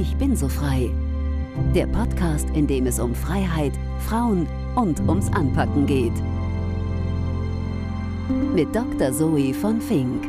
Ich 0.00 0.14
bin 0.14 0.36
so 0.36 0.48
frei. 0.48 0.92
Der 1.74 1.88
Podcast, 1.88 2.48
in 2.50 2.68
dem 2.68 2.86
es 2.86 3.00
um 3.00 3.16
Freiheit, 3.16 3.72
Frauen 4.06 4.46
und 4.76 5.00
ums 5.00 5.28
Anpacken 5.32 5.86
geht. 5.86 6.12
Mit 8.54 8.72
Dr. 8.76 9.12
Zoe 9.12 9.52
von 9.52 9.80
Fink. 9.80 10.24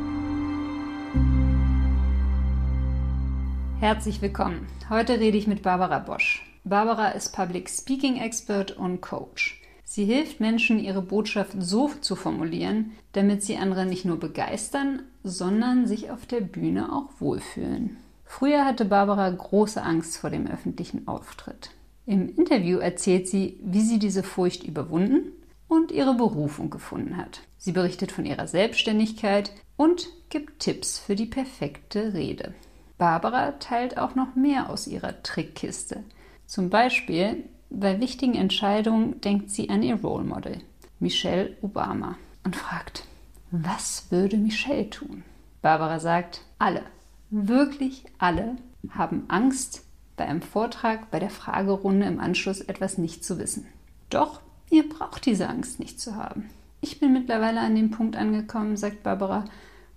Herzlich 3.79 4.23
willkommen. 4.23 4.66
Heute 4.89 5.20
rede 5.20 5.38
ich 5.38 5.45
mit 5.45 5.61
Barbara 5.61 5.99
Bosch. 5.99 6.43
Barbara 6.63 7.09
ist 7.09 7.36
Public 7.36 7.70
Speaking 7.70 8.20
Expert 8.20 8.71
und 8.71 9.01
Coach. 9.01 9.61
Sie 9.83 10.05
hilft 10.05 10.39
Menschen, 10.39 10.79
ihre 10.79 11.04
Botschaft 11.04 11.51
so 11.59 11.91
zu 12.01 12.15
formulieren, 12.15 12.93
damit 13.11 13.44
sie 13.44 13.58
andere 13.58 13.86
nicht 13.86 14.03
nur 14.03 14.20
begeistern, 14.20 15.03
sondern 15.23 15.86
sich 15.86 16.09
auf 16.09 16.25
der 16.25 16.41
Bühne 16.41 16.91
auch 16.91 17.09
wohlfühlen. 17.20 17.97
Früher 18.31 18.63
hatte 18.63 18.85
Barbara 18.85 19.27
große 19.27 19.81
Angst 19.81 20.17
vor 20.17 20.29
dem 20.29 20.45
öffentlichen 20.45 21.07
Auftritt. 21.07 21.71
Im 22.05 22.29
Interview 22.38 22.77
erzählt 22.77 23.27
sie, 23.27 23.59
wie 23.63 23.81
sie 23.81 23.97
diese 23.97 24.21
Furcht 24.21 24.63
überwunden 24.63 25.31
und 25.67 25.91
ihre 25.91 26.13
Berufung 26.13 26.69
gefunden 26.69 27.17
hat. 27.17 27.41
Sie 27.57 27.71
berichtet 27.71 28.11
von 28.11 28.25
ihrer 28.25 28.47
Selbstständigkeit 28.47 29.52
und 29.77 30.09
gibt 30.29 30.59
Tipps 30.59 30.99
für 30.99 31.15
die 31.15 31.25
perfekte 31.25 32.13
Rede. 32.13 32.53
Barbara 32.99 33.53
teilt 33.53 33.97
auch 33.97 34.13
noch 34.13 34.35
mehr 34.35 34.69
aus 34.69 34.85
ihrer 34.85 35.23
Trickkiste. 35.23 36.03
Zum 36.45 36.69
Beispiel 36.69 37.45
bei 37.71 37.99
wichtigen 37.99 38.35
Entscheidungen 38.35 39.19
denkt 39.21 39.49
sie 39.49 39.71
an 39.71 39.81
ihr 39.81 39.95
Role 39.95 40.23
Model, 40.23 40.59
Michelle 40.99 41.57
Obama, 41.63 42.16
und 42.43 42.55
fragt, 42.55 43.05
was 43.49 44.05
würde 44.11 44.38
Michelle 44.38 44.91
tun? 44.91 45.23
Barbara 45.64 45.99
sagt, 45.99 46.41
alle 46.59 46.83
Wirklich 47.30 48.05
alle 48.17 48.55
haben 48.89 49.25
Angst, 49.27 49.83
bei 50.17 50.25
einem 50.25 50.41
Vortrag, 50.41 51.11
bei 51.11 51.19
der 51.19 51.30
Fragerunde 51.30 52.05
im 52.05 52.19
Anschluss 52.19 52.59
etwas 52.59 52.97
nicht 52.97 53.23
zu 53.23 53.39
wissen. 53.39 53.67
Doch 54.09 54.41
ihr 54.69 54.88
braucht 54.88 55.25
diese 55.25 55.47
Angst 55.47 55.80
nicht 55.80 55.99
zu 55.99 56.16
haben. 56.16 56.49
Ich 56.81 56.99
bin 56.99 57.13
mittlerweile 57.13 57.61
an 57.61 57.75
dem 57.75 57.91
Punkt 57.91 58.16
angekommen, 58.16 58.77
sagt 58.77 59.03
Barbara, 59.03 59.45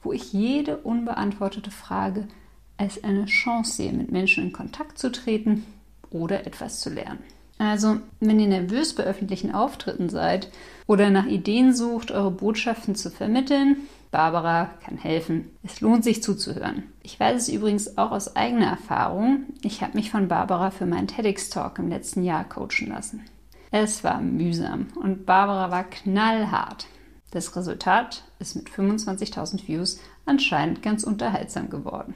wo 0.03 0.13
ich 0.13 0.33
jede 0.33 0.79
unbeantwortete 0.79 1.71
Frage 1.71 2.29
als 2.77 3.03
eine 3.03 3.27
Chance 3.27 3.77
sehe, 3.77 3.93
mit 3.93 4.13
Menschen 4.13 4.45
in 4.45 4.53
Kontakt 4.53 4.99
zu 4.99 5.11
treten 5.11 5.65
oder 6.11 6.47
etwas 6.47 6.81
zu 6.81 6.91
lernen. 6.91 7.21
Also, 7.59 7.99
wenn 8.21 8.41
ihr 8.41 8.49
nervös 8.49 8.95
bei 8.95 9.05
öffentlichen 9.05 9.55
Auftritten 9.55 10.09
seid 10.09 10.51
oder 10.87 11.11
nach 11.11 11.27
Ideen 11.27 11.75
sucht, 11.75 12.11
eure 12.11 12.31
Botschaften 12.31 12.97
zu 12.97 13.11
vermitteln, 13.11 13.77
Barbara 14.13 14.71
kann 14.85 14.99
helfen. 14.99 15.51
Es 15.65 15.81
lohnt 15.81 16.05
sich 16.05 16.23
zuzuhören. 16.23 16.85
Ich 17.03 17.19
weiß 17.19 17.43
es 17.43 17.49
übrigens 17.49 17.99
auch 17.99 18.13
aus 18.13 18.37
eigener 18.37 18.67
Erfahrung. 18.67 19.47
Ich 19.63 19.83
habe 19.83 19.97
mich 19.97 20.11
von 20.11 20.29
Barbara 20.29 20.71
für 20.71 20.87
meinen 20.87 21.09
TEDx-Talk 21.09 21.79
im 21.79 21.89
letzten 21.89 22.23
Jahr 22.23 22.45
coachen 22.45 22.89
lassen. 22.89 23.25
Es 23.71 24.05
war 24.05 24.21
mühsam 24.21 24.89
und 25.03 25.25
Barbara 25.25 25.71
war 25.71 25.85
knallhart. 25.85 26.87
Das 27.31 27.57
Resultat 27.57 28.23
ist 28.39 28.55
mit 28.55 28.69
25.000 28.69 29.67
Views 29.67 29.99
anscheinend 30.27 30.83
ganz 30.83 31.05
unterhaltsam 31.05 31.71
geworden. 31.71 32.15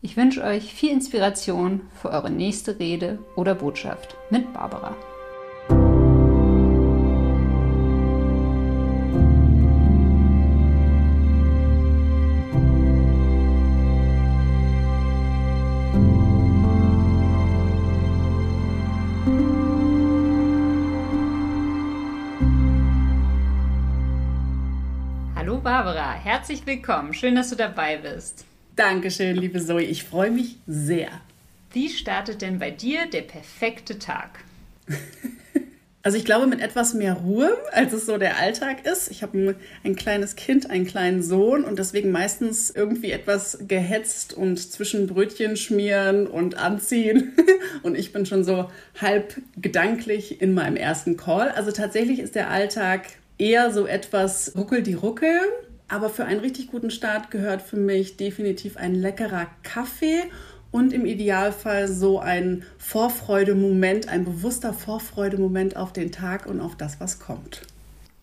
Ich 0.00 0.16
wünsche 0.16 0.44
euch 0.44 0.72
viel 0.72 0.92
Inspiration 0.92 1.80
für 2.00 2.10
eure 2.10 2.30
nächste 2.30 2.78
Rede 2.78 3.18
oder 3.34 3.56
Botschaft 3.56 4.16
mit 4.30 4.52
Barbara. 4.52 4.96
Barbara, 25.62 26.14
herzlich 26.14 26.66
willkommen. 26.66 27.14
Schön, 27.14 27.36
dass 27.36 27.50
du 27.50 27.54
dabei 27.54 27.96
bist. 27.96 28.44
Dankeschön, 28.74 29.36
liebe 29.36 29.64
Zoe. 29.64 29.84
Ich 29.84 30.02
freue 30.02 30.32
mich 30.32 30.56
sehr. 30.66 31.08
Wie 31.72 31.88
startet 31.88 32.42
denn 32.42 32.58
bei 32.58 32.72
dir 32.72 33.06
der 33.06 33.22
perfekte 33.22 33.98
Tag? 33.98 34.40
Also 36.04 36.18
ich 36.18 36.24
glaube 36.24 36.48
mit 36.48 36.60
etwas 36.60 36.94
mehr 36.94 37.14
Ruhe, 37.14 37.56
als 37.70 37.92
es 37.92 38.06
so 38.06 38.18
der 38.18 38.36
Alltag 38.36 38.84
ist. 38.86 39.08
Ich 39.12 39.22
habe 39.22 39.38
ein, 39.38 39.54
ein, 39.84 39.94
kleines 39.94 40.34
Kind, 40.34 40.68
einen 40.68 40.84
kleinen 40.84 41.22
Sohn 41.22 41.62
und 41.62 41.78
deswegen 41.78 42.10
meistens 42.10 42.70
irgendwie 42.70 43.12
etwas 43.12 43.58
gehetzt 43.68 44.34
und 44.34 44.58
zwischen 44.58 45.06
Brötchen 45.06 45.56
schmieren 45.56 46.26
und 46.26 46.56
anziehen. 46.56 47.36
Und 47.84 47.96
ich 47.96 48.12
bin 48.12 48.26
schon 48.26 48.42
so 48.42 48.68
halb 49.00 49.40
gedanklich 49.56 50.42
in 50.42 50.54
meinem 50.54 50.76
ersten 50.76 51.16
Call. 51.16 51.50
Also 51.50 51.70
tatsächlich 51.70 52.18
ist 52.18 52.34
der 52.34 52.50
Alltag 52.50 53.06
eher 53.42 53.72
so 53.72 53.86
etwas 53.86 54.52
ruckel 54.56 54.82
die 54.82 54.94
ruckel. 54.94 55.38
Aber 55.88 56.08
für 56.08 56.24
einen 56.24 56.40
richtig 56.40 56.68
guten 56.68 56.90
Start 56.90 57.30
gehört 57.30 57.60
für 57.60 57.76
mich 57.76 58.16
definitiv 58.16 58.78
ein 58.78 58.94
leckerer 58.94 59.48
Kaffee 59.62 60.22
und 60.70 60.94
im 60.94 61.04
Idealfall 61.04 61.86
so 61.86 62.18
ein 62.18 62.64
Vorfreudemoment, 62.78 64.08
ein 64.08 64.24
bewusster 64.24 64.72
Vorfreudemoment 64.72 65.76
auf 65.76 65.92
den 65.92 66.10
Tag 66.10 66.46
und 66.46 66.60
auf 66.60 66.76
das, 66.76 66.98
was 66.98 67.18
kommt. 67.18 67.62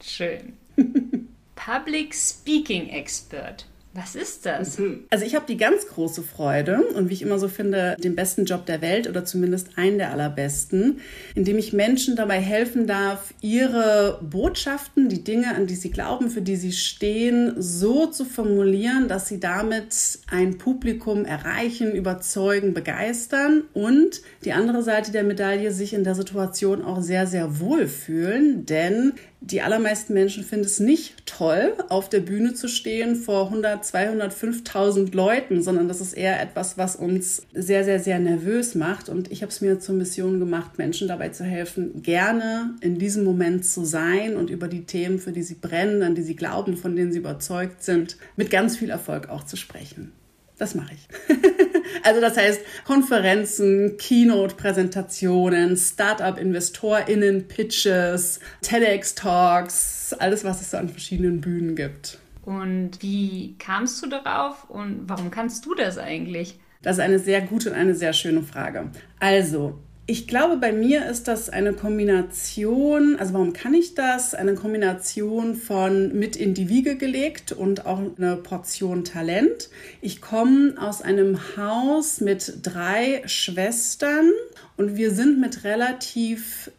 Schön. 0.02 0.54
Public 1.56 2.16
Speaking 2.16 2.90
Expert. 2.90 3.66
Was 3.94 4.16
ist 4.16 4.46
das? 4.46 4.78
Mhm. 4.78 5.06
Also 5.10 5.26
ich 5.26 5.34
habe 5.34 5.46
die 5.48 5.58
ganz 5.58 5.88
große 5.88 6.22
Freude 6.22 6.84
und 6.96 7.10
wie 7.10 7.14
ich 7.14 7.24
immer 7.24 7.40
so 7.40 7.48
finde, 7.48 7.96
den 7.98 8.16
besten 8.16 8.46
Job 8.46 8.68
der 8.68 8.82
Welt 8.82 9.10
oder 9.10 9.26
zumindest 9.26 9.78
einen 9.78 9.98
der 9.98 10.12
allerbesten, 10.12 11.00
indem 11.34 11.58
ich 11.58 11.74
Menschen 11.74 12.16
dabei 12.16 12.40
helfen 12.40 12.86
darf, 12.86 13.34
ihre 13.42 14.20
Botschaften, 14.22 15.10
die 15.10 15.24
Dinge, 15.24 15.56
an 15.56 15.66
die 15.66 15.76
sie 15.76 15.90
glauben, 15.90 16.30
für 16.30 16.44
die 16.44 16.56
sie 16.56 16.72
stehen, 16.72 17.56
so 17.58 18.06
zu 18.06 18.26
formulieren, 18.26 19.08
dass 19.08 19.28
sie 19.28 19.40
damit 19.40 20.20
ein 20.30 20.60
Publikum 20.60 21.26
erreichen, 21.26 21.92
überzeugen, 21.92 22.76
begeistern 22.76 23.64
und 23.74 24.22
die 24.46 24.54
andere 24.54 24.84
Seite 24.84 25.12
der 25.12 25.24
Medaille 25.24 25.72
sich 25.72 25.94
in 25.94 26.04
der 26.04 26.14
Situation 26.14 26.84
auch 26.84 27.02
sehr, 27.02 27.26
sehr 27.26 27.60
wohl 27.60 27.88
fühlen, 27.88 28.68
denn 28.68 29.14
die 29.42 29.62
allermeisten 29.62 30.14
Menschen 30.14 30.44
finden 30.44 30.66
es 30.66 30.80
nicht 30.80 31.26
toll, 31.26 31.74
auf 31.88 32.10
der 32.10 32.20
Bühne 32.20 32.54
zu 32.54 32.68
stehen 32.68 33.16
vor 33.16 33.46
100, 33.46 33.86
200, 33.86 34.34
5000 34.34 35.16
Leuten, 35.16 35.64
sondern 35.64 35.88
das 35.88 36.02
ist 36.02 36.14
eher 36.14 36.42
etwas, 36.42 36.78
was 36.78 36.98
uns 36.98 37.44
sehr, 37.54 37.86
sehr, 37.86 38.00
sehr 38.00 38.20
nervös 38.20 38.76
macht. 38.76 39.08
Und 39.08 39.32
ich 39.32 39.42
habe 39.42 39.52
es 39.52 39.62
mir 39.62 39.80
zur 39.80 39.96
Mission 39.96 40.40
gemacht, 40.40 40.78
Menschen 40.78 41.08
dabei 41.08 41.30
zu 41.30 41.46
helfen, 41.46 42.04
gerne 42.04 42.76
in 42.82 43.00
diesem 43.00 43.24
Moment 43.24 43.66
zu 43.66 43.86
sein 43.86 44.36
und 44.36 44.50
über 44.50 44.68
die 44.68 44.84
Themen, 44.84 45.20
für 45.20 45.32
die 45.32 45.44
sie 45.44 45.56
brennen, 45.56 46.04
an 46.04 46.16
die 46.16 46.24
sie 46.24 46.36
glauben, 46.36 46.76
von 46.76 46.96
denen 46.96 47.14
sie 47.14 47.20
überzeugt 47.20 47.82
sind, 47.82 48.18
mit 48.36 48.50
ganz 48.50 48.76
viel 48.76 48.90
Erfolg 48.90 49.30
auch 49.30 49.46
zu 49.46 49.56
sprechen. 49.56 50.12
Das 50.60 50.76
mache 50.76 50.94
ich. 50.94 51.08
also 52.04 52.22
das 52.22 52.38
heißt 52.38 52.62
Konferenzen, 52.86 53.98
Keynote-Präsentationen, 53.98 55.78
Startup-InvestorInnen, 55.78 57.48
Pitches, 57.48 58.42
TEDx-Talks, 58.62 60.14
alles, 60.20 60.44
was 60.44 60.62
es 60.62 60.72
so 60.72 60.78
an 60.78 60.90
verschiedenen 60.90 61.40
Bühnen 61.42 61.76
gibt. 61.76 62.20
Und 62.44 63.02
wie 63.02 63.56
kamst 63.58 64.04
du 64.04 64.10
darauf 64.10 64.70
und 64.70 65.04
warum 65.08 65.32
kannst 65.32 65.66
du 65.66 65.76
das 65.76 65.98
eigentlich? 65.98 66.60
Das 66.82 66.98
ist 66.98 67.04
eine 67.04 67.20
sehr 67.20 67.42
gute 67.42 67.70
und 67.70 67.76
eine 67.76 67.96
sehr 67.96 68.14
schöne 68.14 68.44
Frage. 68.44 68.92
Also, 69.20 69.80
ich 70.10 70.28
glaube, 70.28 70.58
bei 70.58 70.72
mir 70.72 71.06
ist 71.06 71.28
das 71.28 71.52
eine 71.52 71.72
Kombination, 71.72 73.18
also 73.20 73.34
warum 73.34 73.54
kann 73.54 73.76
ich 73.76 73.94
das? 73.94 74.34
Eine 74.34 74.56
Kombination 74.56 75.54
von 75.54 76.18
mit 76.18 76.36
in 76.36 76.56
die 76.56 76.68
Wiege 76.68 76.96
gelegt 76.96 77.52
und 77.52 77.86
auch 77.86 78.02
eine 78.18 78.36
Portion 78.36 79.04
Talent. 79.04 79.70
Ich 80.02 80.20
komme 80.20 80.74
aus 80.82 81.04
einem 81.04 81.38
Haus 81.56 82.22
mit 82.22 82.54
drei 82.64 83.22
Schwestern 83.28 84.32
und 84.78 84.98
wir 84.98 85.12
sind 85.12 85.40
mit 85.40 85.64
relativ 85.64 86.72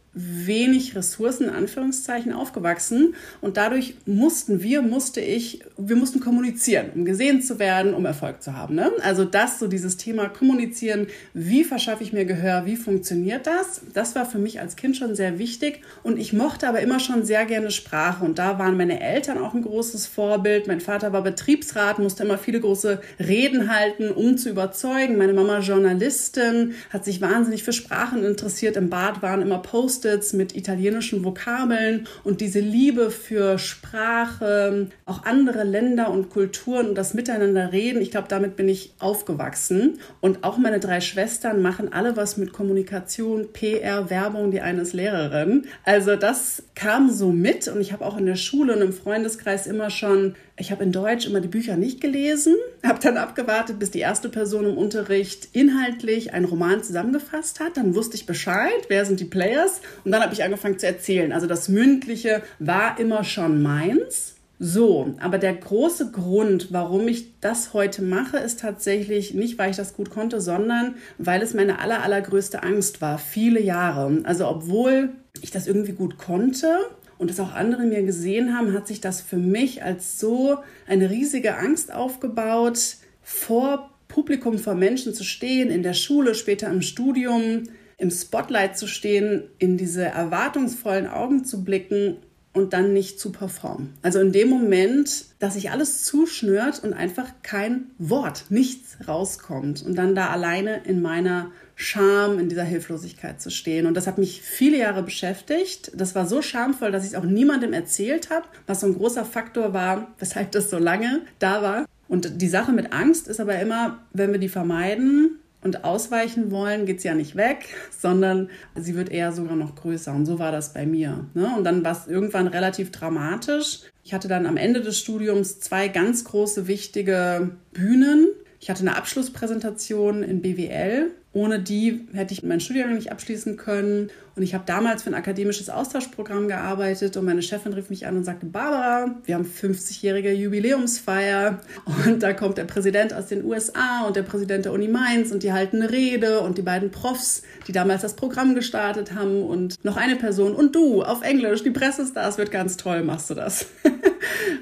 wenig 0.46 0.96
Ressourcen 0.96 1.44
in 1.44 1.54
Anführungszeichen 1.54 2.32
aufgewachsen 2.32 3.14
und 3.40 3.56
dadurch 3.56 3.94
mussten 4.06 4.62
wir, 4.62 4.82
musste 4.82 5.20
ich, 5.20 5.60
wir 5.76 5.96
mussten 5.96 6.20
kommunizieren, 6.20 6.90
um 6.94 7.04
gesehen 7.04 7.42
zu 7.42 7.58
werden, 7.58 7.94
um 7.94 8.04
Erfolg 8.04 8.42
zu 8.42 8.56
haben. 8.56 8.74
Ne? 8.74 8.90
Also 9.02 9.24
das, 9.24 9.58
so 9.58 9.66
dieses 9.66 9.96
Thema 9.96 10.28
kommunizieren, 10.28 11.06
wie 11.32 11.64
verschaffe 11.64 12.02
ich 12.02 12.12
mir 12.12 12.24
Gehör, 12.24 12.66
wie 12.66 12.76
funktioniert 12.76 13.46
das? 13.46 13.82
Das 13.94 14.14
war 14.14 14.26
für 14.26 14.38
mich 14.38 14.60
als 14.60 14.76
Kind 14.76 14.96
schon 14.96 15.14
sehr 15.14 15.38
wichtig 15.38 15.82
und 16.02 16.18
ich 16.18 16.32
mochte 16.32 16.68
aber 16.68 16.80
immer 16.80 17.00
schon 17.00 17.24
sehr 17.24 17.46
gerne 17.46 17.70
Sprache 17.70 18.24
und 18.24 18.38
da 18.38 18.58
waren 18.58 18.76
meine 18.76 19.00
Eltern 19.00 19.38
auch 19.38 19.54
ein 19.54 19.62
großes 19.62 20.06
Vorbild. 20.06 20.66
Mein 20.66 20.80
Vater 20.80 21.12
war 21.12 21.22
Betriebsrat, 21.22 21.98
musste 21.98 22.24
immer 22.24 22.38
viele 22.38 22.60
große 22.60 23.00
Reden 23.18 23.74
halten, 23.74 24.10
um 24.10 24.36
zu 24.36 24.50
überzeugen. 24.50 25.18
Meine 25.18 25.32
Mama 25.32 25.60
Journalistin, 25.60 26.74
hat 26.90 27.04
sich 27.04 27.20
wahnsinnig 27.20 27.62
für 27.62 27.72
Sprachen 27.72 28.24
interessiert. 28.24 28.76
Im 28.76 28.90
Bad 28.90 29.22
waren 29.22 29.42
immer 29.42 29.58
Post 29.58 30.04
Post-its 30.10 30.32
mit 30.32 30.56
italienischen 30.56 31.24
Vokabeln 31.24 32.06
und 32.24 32.40
diese 32.40 32.60
Liebe 32.60 33.10
für 33.10 33.58
Sprache, 33.58 34.88
auch 35.06 35.24
andere 35.24 35.64
Länder 35.64 36.10
und 36.10 36.30
Kulturen 36.30 36.88
und 36.88 36.94
das 36.96 37.14
Miteinander 37.14 37.72
reden. 37.72 38.00
Ich 38.00 38.10
glaube, 38.10 38.28
damit 38.28 38.56
bin 38.56 38.68
ich 38.68 38.94
aufgewachsen. 38.98 39.98
Und 40.20 40.44
auch 40.44 40.58
meine 40.58 40.80
drei 40.80 41.00
Schwestern 41.00 41.62
machen 41.62 41.92
alle 41.92 42.16
was 42.16 42.36
mit 42.36 42.52
Kommunikation, 42.52 43.52
PR, 43.52 44.10
Werbung. 44.10 44.50
Die 44.50 44.60
eine 44.60 44.82
ist 44.82 44.92
Lehrerin. 44.92 45.66
Also 45.84 46.16
das 46.16 46.62
kam 46.74 47.10
so 47.10 47.30
mit 47.30 47.68
und 47.68 47.80
ich 47.80 47.92
habe 47.92 48.04
auch 48.04 48.16
in 48.16 48.26
der 48.26 48.36
Schule 48.36 48.74
und 48.74 48.82
im 48.82 48.92
Freundeskreis 48.92 49.66
immer 49.66 49.90
schon 49.90 50.34
ich 50.60 50.70
habe 50.70 50.84
in 50.84 50.92
Deutsch 50.92 51.26
immer 51.26 51.40
die 51.40 51.48
Bücher 51.48 51.76
nicht 51.76 52.02
gelesen, 52.02 52.54
habe 52.84 53.00
dann 53.00 53.16
abgewartet, 53.16 53.78
bis 53.78 53.90
die 53.90 54.00
erste 54.00 54.28
Person 54.28 54.66
im 54.66 54.76
Unterricht 54.76 55.48
inhaltlich 55.52 56.34
einen 56.34 56.44
Roman 56.44 56.82
zusammengefasst 56.82 57.60
hat. 57.60 57.78
Dann 57.78 57.94
wusste 57.94 58.16
ich 58.16 58.26
Bescheid, 58.26 58.70
wer 58.88 59.06
sind 59.06 59.20
die 59.20 59.24
Players 59.24 59.80
und 60.04 60.12
dann 60.12 60.22
habe 60.22 60.32
ich 60.32 60.44
angefangen 60.44 60.78
zu 60.78 60.86
erzählen. 60.86 61.32
Also 61.32 61.46
das 61.46 61.68
Mündliche 61.68 62.42
war 62.58 62.98
immer 62.98 63.24
schon 63.24 63.62
meins. 63.62 64.36
So, 64.62 65.14
aber 65.20 65.38
der 65.38 65.54
große 65.54 66.10
Grund, 66.10 66.70
warum 66.70 67.08
ich 67.08 67.40
das 67.40 67.72
heute 67.72 68.02
mache, 68.02 68.36
ist 68.36 68.60
tatsächlich 68.60 69.32
nicht, 69.32 69.58
weil 69.58 69.70
ich 69.70 69.76
das 69.76 69.94
gut 69.94 70.10
konnte, 70.10 70.42
sondern 70.42 70.96
weil 71.16 71.40
es 71.40 71.54
meine 71.54 71.78
aller, 71.78 72.02
allergrößte 72.02 72.62
Angst 72.62 73.00
war, 73.00 73.16
viele 73.16 73.60
Jahre. 73.62 74.20
Also 74.24 74.46
obwohl 74.46 75.14
ich 75.40 75.50
das 75.50 75.66
irgendwie 75.66 75.92
gut 75.92 76.18
konnte, 76.18 76.76
und 77.20 77.30
es 77.30 77.38
auch 77.38 77.52
andere 77.52 77.82
mir 77.82 78.02
gesehen 78.02 78.56
haben, 78.56 78.72
hat 78.72 78.88
sich 78.88 79.02
das 79.02 79.20
für 79.20 79.36
mich 79.36 79.84
als 79.84 80.18
so 80.18 80.56
eine 80.88 81.10
riesige 81.10 81.58
Angst 81.58 81.92
aufgebaut, 81.92 82.96
vor 83.22 83.90
Publikum, 84.08 84.58
vor 84.58 84.74
Menschen 84.74 85.12
zu 85.12 85.22
stehen, 85.22 85.68
in 85.68 85.82
der 85.82 85.92
Schule, 85.92 86.34
später 86.34 86.68
im 86.68 86.80
Studium, 86.80 87.64
im 88.00 88.10
Spotlight 88.10 88.78
zu 88.78 88.86
stehen, 88.86 89.44
in 89.58 89.76
diese 89.76 90.04
erwartungsvollen 90.04 91.06
Augen 91.06 91.44
zu 91.44 91.62
blicken 91.62 92.16
und 92.52 92.72
dann 92.72 92.92
nicht 92.92 93.20
zu 93.20 93.30
performen. 93.30 93.92
Also 94.02 94.18
in 94.20 94.32
dem 94.32 94.48
Moment, 94.48 95.26
dass 95.38 95.54
sich 95.54 95.70
alles 95.70 96.04
zuschnürt 96.04 96.82
und 96.82 96.94
einfach 96.94 97.28
kein 97.42 97.90
Wort, 97.98 98.46
nichts 98.48 98.96
rauskommt 99.06 99.84
und 99.84 99.94
dann 99.96 100.14
da 100.14 100.30
alleine 100.30 100.82
in 100.84 101.00
meiner 101.02 101.52
Scham, 101.76 102.38
in 102.38 102.48
dieser 102.48 102.64
Hilflosigkeit 102.64 103.40
zu 103.40 103.50
stehen. 103.50 103.86
Und 103.86 103.94
das 103.94 104.06
hat 104.06 104.18
mich 104.18 104.42
viele 104.42 104.78
Jahre 104.78 105.02
beschäftigt. 105.02 105.92
Das 105.94 106.14
war 106.14 106.26
so 106.26 106.42
schamvoll, 106.42 106.92
dass 106.92 107.04
ich 107.04 107.10
es 107.10 107.14
auch 107.14 107.24
niemandem 107.24 107.72
erzählt 107.72 108.30
habe, 108.30 108.46
was 108.66 108.80
so 108.80 108.86
ein 108.86 108.94
großer 108.94 109.24
Faktor 109.24 109.72
war, 109.72 110.08
weshalb 110.18 110.52
das 110.52 110.70
so 110.70 110.78
lange 110.78 111.22
da 111.38 111.62
war. 111.62 111.86
Und 112.08 112.42
die 112.42 112.48
Sache 112.48 112.72
mit 112.72 112.92
Angst 112.92 113.28
ist 113.28 113.40
aber 113.40 113.58
immer, 113.60 114.00
wenn 114.12 114.32
wir 114.32 114.40
die 114.40 114.48
vermeiden, 114.48 115.39
und 115.62 115.84
ausweichen 115.84 116.50
wollen, 116.50 116.86
geht 116.86 117.00
sie 117.00 117.08
ja 117.08 117.14
nicht 117.14 117.36
weg, 117.36 117.74
sondern 117.96 118.48
sie 118.74 118.94
wird 118.94 119.10
eher 119.10 119.32
sogar 119.32 119.56
noch 119.56 119.74
größer. 119.74 120.12
Und 120.12 120.26
so 120.26 120.38
war 120.38 120.52
das 120.52 120.72
bei 120.72 120.86
mir. 120.86 121.26
Ne? 121.34 121.52
Und 121.56 121.64
dann 121.64 121.84
war 121.84 121.92
es 121.92 122.06
irgendwann 122.06 122.46
relativ 122.46 122.90
dramatisch. 122.90 123.80
Ich 124.04 124.14
hatte 124.14 124.28
dann 124.28 124.46
am 124.46 124.56
Ende 124.56 124.80
des 124.80 124.98
Studiums 124.98 125.60
zwei 125.60 125.88
ganz 125.88 126.24
große, 126.24 126.66
wichtige 126.66 127.50
Bühnen. 127.72 128.28
Ich 128.58 128.70
hatte 128.70 128.80
eine 128.80 128.96
Abschlusspräsentation 128.96 130.22
in 130.22 130.42
BWL 130.42 131.10
ohne 131.32 131.60
die 131.60 132.08
hätte 132.12 132.34
ich 132.34 132.42
meinen 132.42 132.60
Studiengang 132.60 132.96
nicht 132.96 133.12
abschließen 133.12 133.56
können. 133.56 134.10
Und 134.34 134.42
ich 134.42 134.54
habe 134.54 134.64
damals 134.66 135.02
für 135.02 135.10
ein 135.10 135.14
akademisches 135.14 135.70
Austauschprogramm 135.70 136.48
gearbeitet 136.48 137.16
und 137.16 137.24
meine 137.24 137.42
Chefin 137.42 137.72
rief 137.72 137.90
mich 137.90 138.06
an 138.06 138.16
und 138.16 138.24
sagte, 138.24 138.46
Barbara, 138.46 139.14
wir 139.24 139.34
haben 139.34 139.44
50-jährige 139.44 140.32
Jubiläumsfeier 140.32 141.60
und 142.06 142.22
da 142.22 142.32
kommt 142.32 142.58
der 142.58 142.64
Präsident 142.64 143.12
aus 143.12 143.26
den 143.26 143.44
USA 143.44 144.06
und 144.06 144.16
der 144.16 144.22
Präsident 144.22 144.64
der 144.64 144.72
Uni 144.72 144.88
Mainz 144.88 145.30
und 145.30 145.42
die 145.42 145.52
halten 145.52 145.82
eine 145.82 145.90
Rede 145.90 146.40
und 146.40 146.58
die 146.58 146.62
beiden 146.62 146.90
Profs, 146.90 147.42
die 147.68 147.72
damals 147.72 148.02
das 148.02 148.14
Programm 148.14 148.54
gestartet 148.54 149.14
haben 149.14 149.42
und 149.42 149.84
noch 149.84 149.96
eine 149.96 150.16
Person 150.16 150.54
und 150.54 150.74
du 150.74 151.02
auf 151.02 151.22
Englisch, 151.22 151.62
die 151.62 151.70
Pressestars, 151.70 152.38
wird 152.38 152.50
ganz 152.50 152.76
toll, 152.76 153.02
machst 153.02 153.30
du 153.30 153.34
das. 153.34 153.66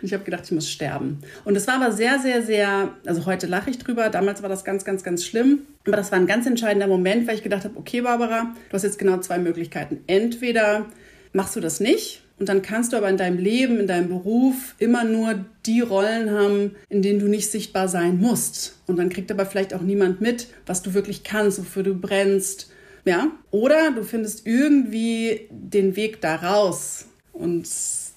Und 0.00 0.04
ich 0.04 0.12
habe 0.12 0.24
gedacht, 0.24 0.44
ich 0.44 0.52
muss 0.52 0.70
sterben. 0.70 1.18
Und 1.44 1.56
es 1.56 1.66
war 1.66 1.74
aber 1.74 1.92
sehr, 1.92 2.18
sehr, 2.18 2.42
sehr, 2.42 2.90
also 3.06 3.26
heute 3.26 3.46
lache 3.46 3.70
ich 3.70 3.78
drüber, 3.78 4.08
damals 4.08 4.42
war 4.42 4.48
das 4.48 4.64
ganz, 4.64 4.84
ganz, 4.84 5.02
ganz 5.02 5.24
schlimm. 5.24 5.60
Aber 5.88 5.96
das 5.96 6.12
war 6.12 6.18
ein 6.18 6.26
ganz 6.26 6.46
entscheidender 6.46 6.86
Moment, 6.86 7.26
weil 7.26 7.36
ich 7.36 7.42
gedacht 7.42 7.64
habe, 7.64 7.78
okay, 7.78 8.02
Barbara, 8.02 8.54
du 8.68 8.74
hast 8.74 8.82
jetzt 8.82 8.98
genau 8.98 9.16
zwei 9.18 9.38
Möglichkeiten. 9.38 10.00
Entweder 10.06 10.86
machst 11.32 11.56
du 11.56 11.60
das 11.60 11.80
nicht 11.80 12.22
und 12.38 12.50
dann 12.50 12.60
kannst 12.60 12.92
du 12.92 12.98
aber 12.98 13.08
in 13.08 13.16
deinem 13.16 13.38
Leben, 13.38 13.80
in 13.80 13.86
deinem 13.86 14.08
Beruf 14.08 14.74
immer 14.78 15.04
nur 15.04 15.46
die 15.64 15.80
Rollen 15.80 16.30
haben, 16.30 16.76
in 16.90 17.00
denen 17.00 17.20
du 17.20 17.26
nicht 17.26 17.50
sichtbar 17.50 17.88
sein 17.88 18.18
musst. 18.18 18.76
Und 18.86 18.98
dann 18.98 19.08
kriegt 19.08 19.30
aber 19.30 19.46
vielleicht 19.46 19.72
auch 19.72 19.80
niemand 19.80 20.20
mit, 20.20 20.48
was 20.66 20.82
du 20.82 20.92
wirklich 20.92 21.24
kannst, 21.24 21.58
wofür 21.58 21.82
du 21.82 21.94
brennst. 21.94 22.70
Ja? 23.06 23.30
Oder 23.50 23.92
du 23.92 24.04
findest 24.04 24.46
irgendwie 24.46 25.48
den 25.50 25.96
Weg 25.96 26.20
da 26.20 26.36
raus. 26.36 27.06
Und 27.32 27.66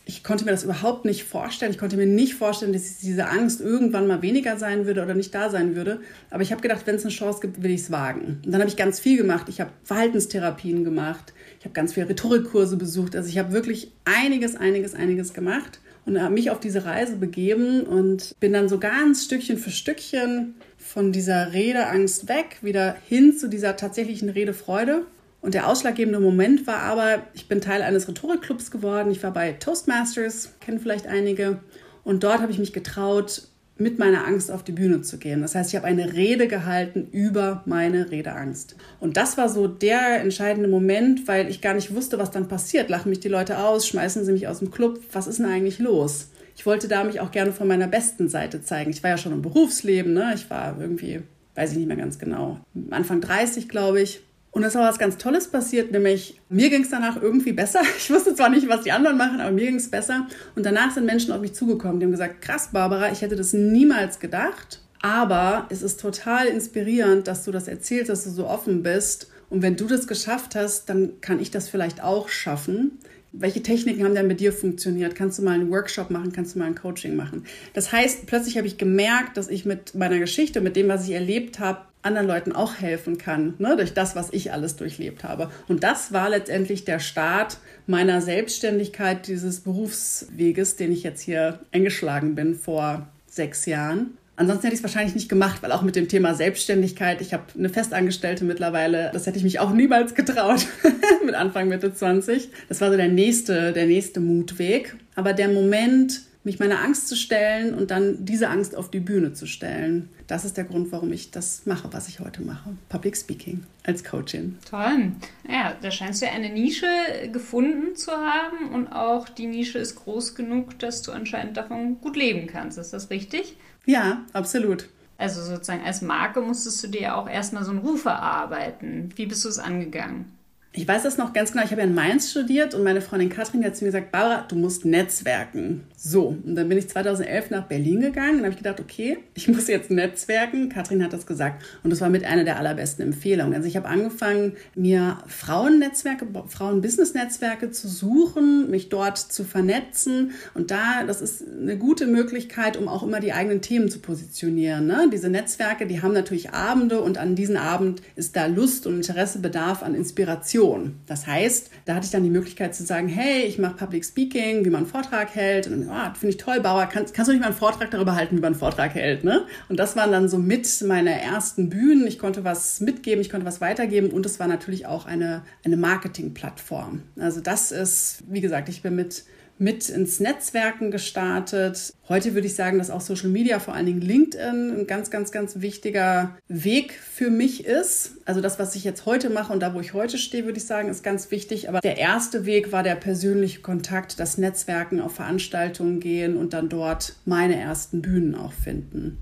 ich 0.06 0.24
konnte 0.24 0.45
mir 0.45 0.51
das 0.51 0.63
überhaupt 0.63 1.06
nicht 1.06 1.24
vorstellen. 1.24 1.71
Ich 1.71 1.77
konnte 1.77 1.95
mir 1.95 2.07
nicht 2.07 2.33
vorstellen, 2.33 2.74
dass 2.74 2.98
diese 2.98 3.27
Angst 3.27 3.62
irgendwann 3.62 4.07
mal 4.07 4.21
weniger 4.21 4.57
sein 4.57 4.86
würde 4.86 5.03
oder 5.03 5.13
nicht 5.13 5.33
da 5.33 5.50
sein 5.50 5.75
würde. 5.75 6.00
Aber 6.31 6.42
ich 6.42 6.51
habe 6.51 6.62
gedacht, 6.62 6.81
wenn 6.86 6.95
es 6.95 7.03
eine 7.03 7.13
Chance 7.13 7.39
gibt, 7.42 7.62
will 7.62 7.71
ich 7.71 7.81
es 7.81 7.92
wagen. 7.92 8.42
Und 8.44 8.51
dann 8.51 8.62
habe 8.62 8.69
ich 8.69 8.77
ganz 8.77 9.00
viel 9.00 9.18
gemacht. 9.18 9.48
Ich 9.48 9.62
habe 9.62 9.71
Verhaltenstherapien 9.83 10.83
gemacht. 10.83 11.33
Ich 11.59 11.65
habe 11.65 11.74
ganz 11.74 11.94
viele 11.94 12.09
Rhetorikkurse 12.09 12.77
besucht. 12.77 13.15
Also 13.15 13.30
ich 13.30 13.38
habe 13.38 13.51
wirklich 13.51 13.92
einiges, 14.06 14.56
einiges, 14.56 14.95
einiges 14.95 15.33
gemacht 15.33 15.80
und 16.06 16.19
habe 16.19 16.33
mich 16.33 16.50
auf 16.50 16.59
diese 16.59 16.86
Reise 16.86 17.15
begeben 17.15 17.81
und 17.81 18.36
bin 18.39 18.53
dann 18.53 18.69
so 18.69 18.80
ganz 18.80 19.25
Stückchen 19.25 19.57
für 19.57 19.69
Stückchen 19.69 20.56
von 20.77 21.12
dieser 21.12 21.53
Redeangst 21.53 22.27
weg, 22.27 22.57
wieder 22.62 22.95
hin 23.07 23.38
zu 23.38 23.48
dieser 23.48 23.75
tatsächlichen 23.75 24.30
Redefreude. 24.30 25.06
Und 25.41 25.55
der 25.55 25.67
ausschlaggebende 25.67 26.19
Moment 26.19 26.67
war 26.67 26.79
aber, 26.79 27.23
ich 27.33 27.47
bin 27.47 27.61
Teil 27.61 27.81
eines 27.81 28.07
Rhetorikclubs 28.07 28.69
geworden. 28.69 29.11
Ich 29.11 29.23
war 29.23 29.31
bei 29.31 29.53
Toastmasters, 29.53 30.53
kennen 30.59 30.79
vielleicht 30.79 31.07
einige. 31.07 31.59
Und 32.03 32.23
dort 32.23 32.41
habe 32.41 32.51
ich 32.51 32.59
mich 32.59 32.73
getraut, 32.73 33.47
mit 33.81 33.99
meiner 33.99 34.27
Angst 34.27 34.51
auf 34.51 34.63
die 34.63 34.71
Bühne 34.71 35.01
zu 35.01 35.17
gehen. 35.17 35.41
Das 35.41 35.55
heißt, 35.55 35.71
ich 35.71 35.75
habe 35.75 35.88
eine 35.88 36.13
Rede 36.13 36.47
gehalten 36.47 37.07
über 37.11 37.63
meine 37.65 38.11
Redeangst. 38.11 38.75
Und 38.99 39.17
das 39.17 39.38
war 39.38 39.49
so 39.49 39.67
der 39.67 40.21
entscheidende 40.21 40.69
Moment, 40.69 41.27
weil 41.27 41.49
ich 41.49 41.61
gar 41.61 41.73
nicht 41.73 41.93
wusste, 41.93 42.19
was 42.19 42.31
dann 42.31 42.47
passiert. 42.47 42.89
Lachen 42.89 43.09
mich 43.09 43.19
die 43.19 43.27
Leute 43.27 43.57
aus, 43.57 43.88
schmeißen 43.88 44.23
sie 44.23 44.33
mich 44.33 44.47
aus 44.47 44.59
dem 44.59 44.71
Club. 44.71 44.99
Was 45.11 45.27
ist 45.27 45.39
denn 45.39 45.47
eigentlich 45.47 45.79
los? 45.79 46.29
Ich 46.55 46.65
wollte 46.65 46.88
da 46.88 47.03
mich 47.03 47.19
auch 47.19 47.31
gerne 47.31 47.53
von 47.53 47.67
meiner 47.67 47.88
besten 47.88 48.29
Seite 48.29 48.61
zeigen. 48.61 48.91
Ich 48.91 49.01
war 49.01 49.09
ja 49.09 49.17
schon 49.17 49.31
im 49.31 49.41
Berufsleben, 49.41 50.13
ne? 50.13 50.33
Ich 50.35 50.49
war 50.49 50.77
irgendwie, 50.79 51.21
weiß 51.55 51.71
ich 51.71 51.77
nicht 51.77 51.88
mehr 51.88 51.97
ganz 51.97 52.19
genau, 52.19 52.59
Anfang 52.91 53.19
30, 53.19 53.67
glaube 53.67 54.01
ich. 54.01 54.21
Und 54.51 54.63
es 54.63 54.75
ist 54.75 54.75
auch 54.75 54.83
was 54.83 55.00
ganz 55.00 55.18
Tolles 55.18 55.48
passiert, 55.48 55.92
nämlich 55.92 56.39
mir 56.50 56.69
ging 56.69 56.83
es 56.83 56.89
danach 56.89 57.21
irgendwie 57.21 57.53
besser. 57.53 57.81
Ich 57.98 58.09
wusste 58.09 58.36
zwar 58.36 58.50
nicht, 58.50 58.68
was 58.68 58.81
die 58.81 58.92
anderen 58.92 59.18
machen, 59.18 59.39
aber 59.39 59.51
mir 59.51 59.65
ging 59.65 59.75
es 59.75 59.89
besser. 59.89 60.27
Und 60.56 60.65
danach 60.65 60.94
sind 60.94 61.06
Menschen 61.06 61.31
auf 61.31 61.39
mich 61.39 61.53
zugekommen, 61.53 62.00
die 62.00 62.06
haben 62.06 62.12
gesagt, 62.12 62.42
krass, 62.42 62.70
Barbara, 62.74 63.12
ich 63.12 63.22
hätte 63.22 63.38
das 63.38 63.53
niemals 63.53 64.20
gedacht. 64.20 64.81
Aber 65.01 65.65
es 65.70 65.81
ist 65.81 66.00
total 66.00 66.48
inspirierend, 66.48 67.27
dass 67.27 67.43
du 67.46 67.51
das 67.51 67.67
erzählst, 67.67 68.10
dass 68.10 68.24
du 68.25 68.29
so 68.29 68.48
offen 68.48 68.84
bist. 68.84 69.31
Und 69.50 69.62
wenn 69.62 69.75
du 69.75 69.88
das 69.88 70.08
geschafft 70.08 70.55
hast, 70.55 70.89
dann 70.89 71.22
kann 71.22 71.39
ich 71.39 71.50
das 71.50 71.70
vielleicht 71.70 72.03
auch 72.03 72.29
schaffen. 72.29 73.00
Welche 73.31 73.63
Techniken 73.63 74.03
haben 74.03 74.13
denn 74.13 74.27
mit 74.27 74.41
dir 74.41 74.51
funktioniert? 74.51 75.15
Kannst 75.15 75.39
du 75.39 75.43
mal 75.43 75.53
einen 75.53 75.72
Workshop 75.72 76.12
machen? 76.12 76.34
Kannst 76.34 76.53
du 76.55 76.60
mal 76.60 76.65
ein 76.65 76.75
Coaching 76.75 77.15
machen? 77.15 77.46
Das 77.74 77.91
heißt, 77.91 78.27
plötzlich 78.27 78.58
habe 78.58 78.67
ich 78.67 78.77
gemerkt, 78.77 79.38
dass 79.38 79.48
ich 79.48 79.65
mit 79.65 79.96
meiner 79.96 80.20
Geschichte, 80.20 80.60
mit 80.60 80.75
dem, 80.75 80.89
was 80.89 81.08
ich 81.08 81.13
erlebt 81.13 81.60
habe, 81.60 81.79
anderen 82.03 82.27
Leuten 82.27 82.51
auch 82.51 82.79
helfen 82.79 83.17
kann, 83.17 83.53
ne, 83.60 83.75
durch 83.75 83.93
das, 83.93 84.15
was 84.15 84.29
ich 84.31 84.51
alles 84.51 84.75
durchlebt 84.75 85.24
habe. 85.24 85.51
Und 85.67 85.84
das 85.84 86.12
war 86.12 86.29
letztendlich 86.29 86.86
der 86.86 87.00
Start 87.00 87.58
meiner 87.88 88.22
Selbstständigkeit, 88.22 89.27
dieses 89.27 89.62
Berufsweges, 89.62 90.75
den 90.75 90.91
ich 90.91 91.03
jetzt 91.03 91.22
hier 91.22 91.60
eingeschlagen 91.72 92.36
bin 92.36 92.55
vor 92.55 93.08
sechs 93.27 93.65
Jahren. 93.65 94.17
Ansonsten 94.36 94.63
hätte 94.63 94.74
ich 94.74 94.79
es 94.79 94.84
wahrscheinlich 94.84 95.13
nicht 95.13 95.29
gemacht, 95.29 95.62
weil 95.62 95.72
auch 95.72 95.84
mit 95.84 95.96
dem 95.96 96.08
Thema 96.08 96.34
Selbstständigkeit, 96.34 97.22
ich 97.22 97.31
habe 97.34 97.43
eine 97.55 97.70
Festangestellte 97.70 98.43
mittlerweile, 98.43 99.12
das 99.13 99.27
hätte 99.27 99.38
ich 99.38 99.43
mich 99.43 99.60
auch 99.60 99.72
niemals 99.72 100.15
getraut 100.15 100.65
mit 101.25 101.36
Anfang 101.36 101.67
Mitte 101.67 101.93
20. 101.93 102.50
Das 102.67 102.81
war 102.81 102.89
so 102.89 102.98
der 102.98 103.10
nächste, 103.10 103.72
der 103.72 103.86
nächste 103.86 104.20
Mutweg. 104.20 104.96
Aber 105.15 105.34
der 105.34 105.50
Moment, 105.50 106.22
mich 106.43 106.60
meiner 106.60 106.81
Angst 106.81 107.07
zu 107.07 107.15
stellen 107.15 107.74
und 107.74 107.91
dann 107.91 108.25
diese 108.25 108.50
Angst 108.50 108.75
auf 108.75 108.89
die 108.89 109.00
Bühne 109.00 109.33
zu 109.33 109.45
stellen. 109.45 110.10
Das 110.27 110.45
ist 110.45 110.57
der 110.57 110.63
Grund, 110.63 110.91
warum 110.91 111.12
ich 111.12 111.31
das 111.31 111.65
mache, 111.65 111.89
was 111.91 112.07
ich 112.07 112.19
heute 112.19 112.41
mache. 112.41 112.71
Public 112.89 113.15
Speaking 113.15 113.63
als 113.83 114.03
Coachin. 114.03 114.57
Toll. 114.69 115.12
Ja, 115.48 115.75
da 115.81 115.91
scheinst 115.91 116.21
du 116.21 116.25
ja 116.25 116.31
eine 116.31 116.50
Nische 116.50 116.88
gefunden 117.31 117.95
zu 117.95 118.12
haben 118.12 118.69
und 118.74 118.88
auch 118.88 119.29
die 119.29 119.48
Nische 119.48 119.77
ist 119.77 119.95
groß 119.95 120.36
genug, 120.36 120.79
dass 120.79 121.01
du 121.01 121.12
anscheinend 121.12 121.57
davon 121.57 122.00
gut 122.01 122.15
leben 122.15 122.48
kannst. 122.48 122.77
Ist 122.77 122.93
das 122.93 123.10
richtig? 123.10 123.55
Ja, 123.86 124.21
absolut. 124.33 124.89
Also 125.17 125.43
sozusagen 125.43 125.86
als 125.86 126.01
Marke 126.01 126.41
musstest 126.41 126.83
du 126.83 126.88
dir 126.88 127.01
ja 127.01 127.15
auch 127.15 127.29
erstmal 127.29 127.63
so 127.63 127.69
einen 127.69 127.81
Ruf 127.81 128.05
erarbeiten. 128.05 129.10
Wie 129.15 129.27
bist 129.27 129.45
du 129.45 129.50
es 129.50 129.60
angegangen? 129.60 130.25
Ich 130.74 130.88
weiß 130.88 131.04
das 131.04 131.18
noch 131.18 131.34
ganz 131.34 131.51
genau. 131.51 131.66
Ich 131.66 131.72
habe 131.72 131.82
ja 131.82 131.88
in 131.88 131.94
Mainz 131.94 132.32
studiert 132.32 132.74
und 132.74 132.84
meine 132.84 133.01
Freundin 133.01 133.28
Katrin 133.28 133.66
hat 133.66 133.75
zu 133.75 133.84
mir 133.84 133.90
gesagt, 133.90 134.13
Barbara, 134.13 134.46
du 134.48 134.56
musst 134.56 134.86
netzwerken. 134.86 135.84
So, 135.98 136.28
und 136.46 136.56
dann 136.56 136.70
bin 136.70 136.78
ich 136.78 136.88
2011 136.88 137.50
nach 137.50 137.66
Berlin 137.66 138.00
gegangen 138.00 138.36
und 138.36 138.40
habe 138.44 138.51
ich 138.51 138.58
gedacht, 138.58 138.80
okay, 138.80 139.18
ich 139.34 139.50
muss 139.50 139.68
jetzt 139.68 139.92
netzwerken. 139.92 140.70
Katrin 140.70 141.04
hat 141.04 141.12
das 141.12 141.25
gesagt 141.25 141.62
und 141.84 141.90
das 141.90 142.00
war 142.00 142.10
mit 142.10 142.24
einer 142.24 142.46
der 142.46 142.58
allerbesten 142.58 143.04
Empfehlungen. 143.04 143.54
Also 143.54 143.68
ich 143.68 143.75
habe 143.75 143.90
angefangen, 143.90 144.54
mir 144.74 145.18
Frauennetzwerke, 145.28 146.25
Frauen-Business-Netzwerke 146.48 147.72
zu 147.72 147.90
suchen, 147.90 148.72
mich 148.72 148.88
dort 148.88 149.18
zu 149.18 149.44
vernetzen 149.44 150.32
und 150.54 150.72
da, 150.72 151.04
das 151.06 151.22
ist 151.22 151.44
eine 151.46 151.78
gute 151.78 152.08
Möglichkeit, 152.08 152.78
um 152.78 152.88
auch 152.88 153.04
immer 153.04 153.20
die 153.20 153.34
eigenen 153.34 153.62
Themen 153.62 153.90
zu 153.90 154.00
positionieren. 154.00 154.88
Ne? 154.88 155.10
Diese 155.12 155.30
Netzwerke, 155.30 155.86
die 155.86 156.01
haben 156.01 156.13
natürlich 156.13 156.51
Abende 156.51 157.01
und 157.01 157.18
an 157.18 157.36
diesen 157.36 157.58
Abend 157.58 158.01
ist 158.16 158.38
da 158.38 158.46
Lust 158.46 158.88
und 158.88 158.96
Interesse, 158.96 159.40
Bedarf 159.40 159.84
an 159.84 159.96
Inspiration. 159.96 160.61
Präsentation. 160.62 161.00
Das 161.08 161.27
heißt, 161.27 161.70
da 161.86 161.96
hatte 161.96 162.06
ich 162.06 162.12
dann 162.12 162.24
die 162.24 162.30
Möglichkeit 162.30 162.75
zu 162.75 162.84
sagen, 162.84 163.08
hey, 163.08 163.44
ich 163.44 163.58
mache 163.58 163.75
Public 163.75 164.06
Speaking, 164.06 164.65
wie 164.65 164.70
man 164.70 164.84
einen 164.84 164.91
Vortrag 164.91 165.34
hält. 165.36 165.68
Und 165.68 165.88
oh, 165.89 166.13
finde 166.13 166.30
ich 166.30 166.38
toll, 166.38 166.60
Bauer, 166.62 166.86
kannst, 166.86 167.13
kannst 167.13 167.30
du 167.30 167.34
nicht 167.34 167.41
mal 167.41 167.48
einen 167.48 167.56
Vortrag 167.56 167.91
darüber 167.91 168.15
halten, 168.15 168.38
wie 168.38 168.41
man 168.41 168.53
einen 168.53 168.60
Vortrag 168.60 168.94
hält? 168.94 169.24
Ne? 169.24 169.46
Und 169.70 169.80
das 169.80 169.96
waren 169.96 170.12
dann 170.12 170.30
so 170.30 170.38
mit 170.38 170.68
meine 170.88 171.22
ersten 171.22 171.70
Bühnen. 171.70 172.08
Ich 172.08 172.20
konnte 172.20 172.44
was 172.44 172.80
mitgeben, 172.80 173.22
ich 173.22 173.30
konnte 173.30 173.46
was 173.46 173.62
weitergeben 173.62 174.12
und 174.12 174.25
es 174.25 174.39
war 174.39 174.48
natürlich 174.48 174.86
auch 174.86 175.06
eine, 175.06 175.44
eine 175.63 175.77
Marketingplattform. 175.77 177.03
Also 177.20 177.41
das 177.41 177.72
ist, 177.72 178.24
wie 178.27 178.41
gesagt, 178.41 178.70
ich 178.70 178.82
bin 178.82 178.96
mit 178.96 179.24
mit 179.62 179.89
ins 179.89 180.20
Netzwerken 180.20 180.89
gestartet. 180.89 181.94
Heute 182.10 182.34
würde 182.34 182.48
ich 182.48 182.56
sagen, 182.56 182.80
dass 182.80 182.89
auch 182.89 183.00
Social 183.00 183.30
Media, 183.30 183.60
vor 183.60 183.75
allen 183.75 183.86
Dingen 183.86 184.01
LinkedIn, 184.01 184.80
ein 184.80 184.88
ganz, 184.88 185.12
ganz, 185.12 185.32
ganz 185.32 185.62
wichtiger 185.62 186.36
Weg 186.48 186.94
für 186.94 187.30
mich 187.30 187.63
ist. 187.63 188.13
Also 188.25 188.41
das, 188.41 188.58
was 188.58 188.75
ich 188.75 188.84
jetzt 188.84 189.06
heute 189.06 189.30
mache 189.30 189.53
und 189.53 189.60
da, 189.60 189.75
wo 189.75 189.80
ich 189.80 189.94
heute 189.94 190.18
stehe, 190.18 190.46
würde 190.46 190.58
ich 190.58 190.65
sagen, 190.65 190.89
ist 190.89 191.03
ganz 191.03 191.30
wichtig. 191.30 191.70
Aber 191.70 191.80
der 191.80 192.00
erste 192.00 192.48
Weg 192.48 192.72
war 192.72 192.82
der 192.82 192.96
persönliche 192.96 193.62
Kontakt, 193.62 194.20
das 194.20 194.39
Netzwerken, 194.39 195.00
auf 195.00 195.13
Veranstaltungen 195.13 196.00
gehen 196.00 196.38
und 196.38 196.53
dann 196.53 196.68
dort 196.68 197.18
meine 197.25 197.56
ersten 197.56 198.01
Bühnen 198.01 198.34
auch 198.34 198.53
finden. 198.53 199.20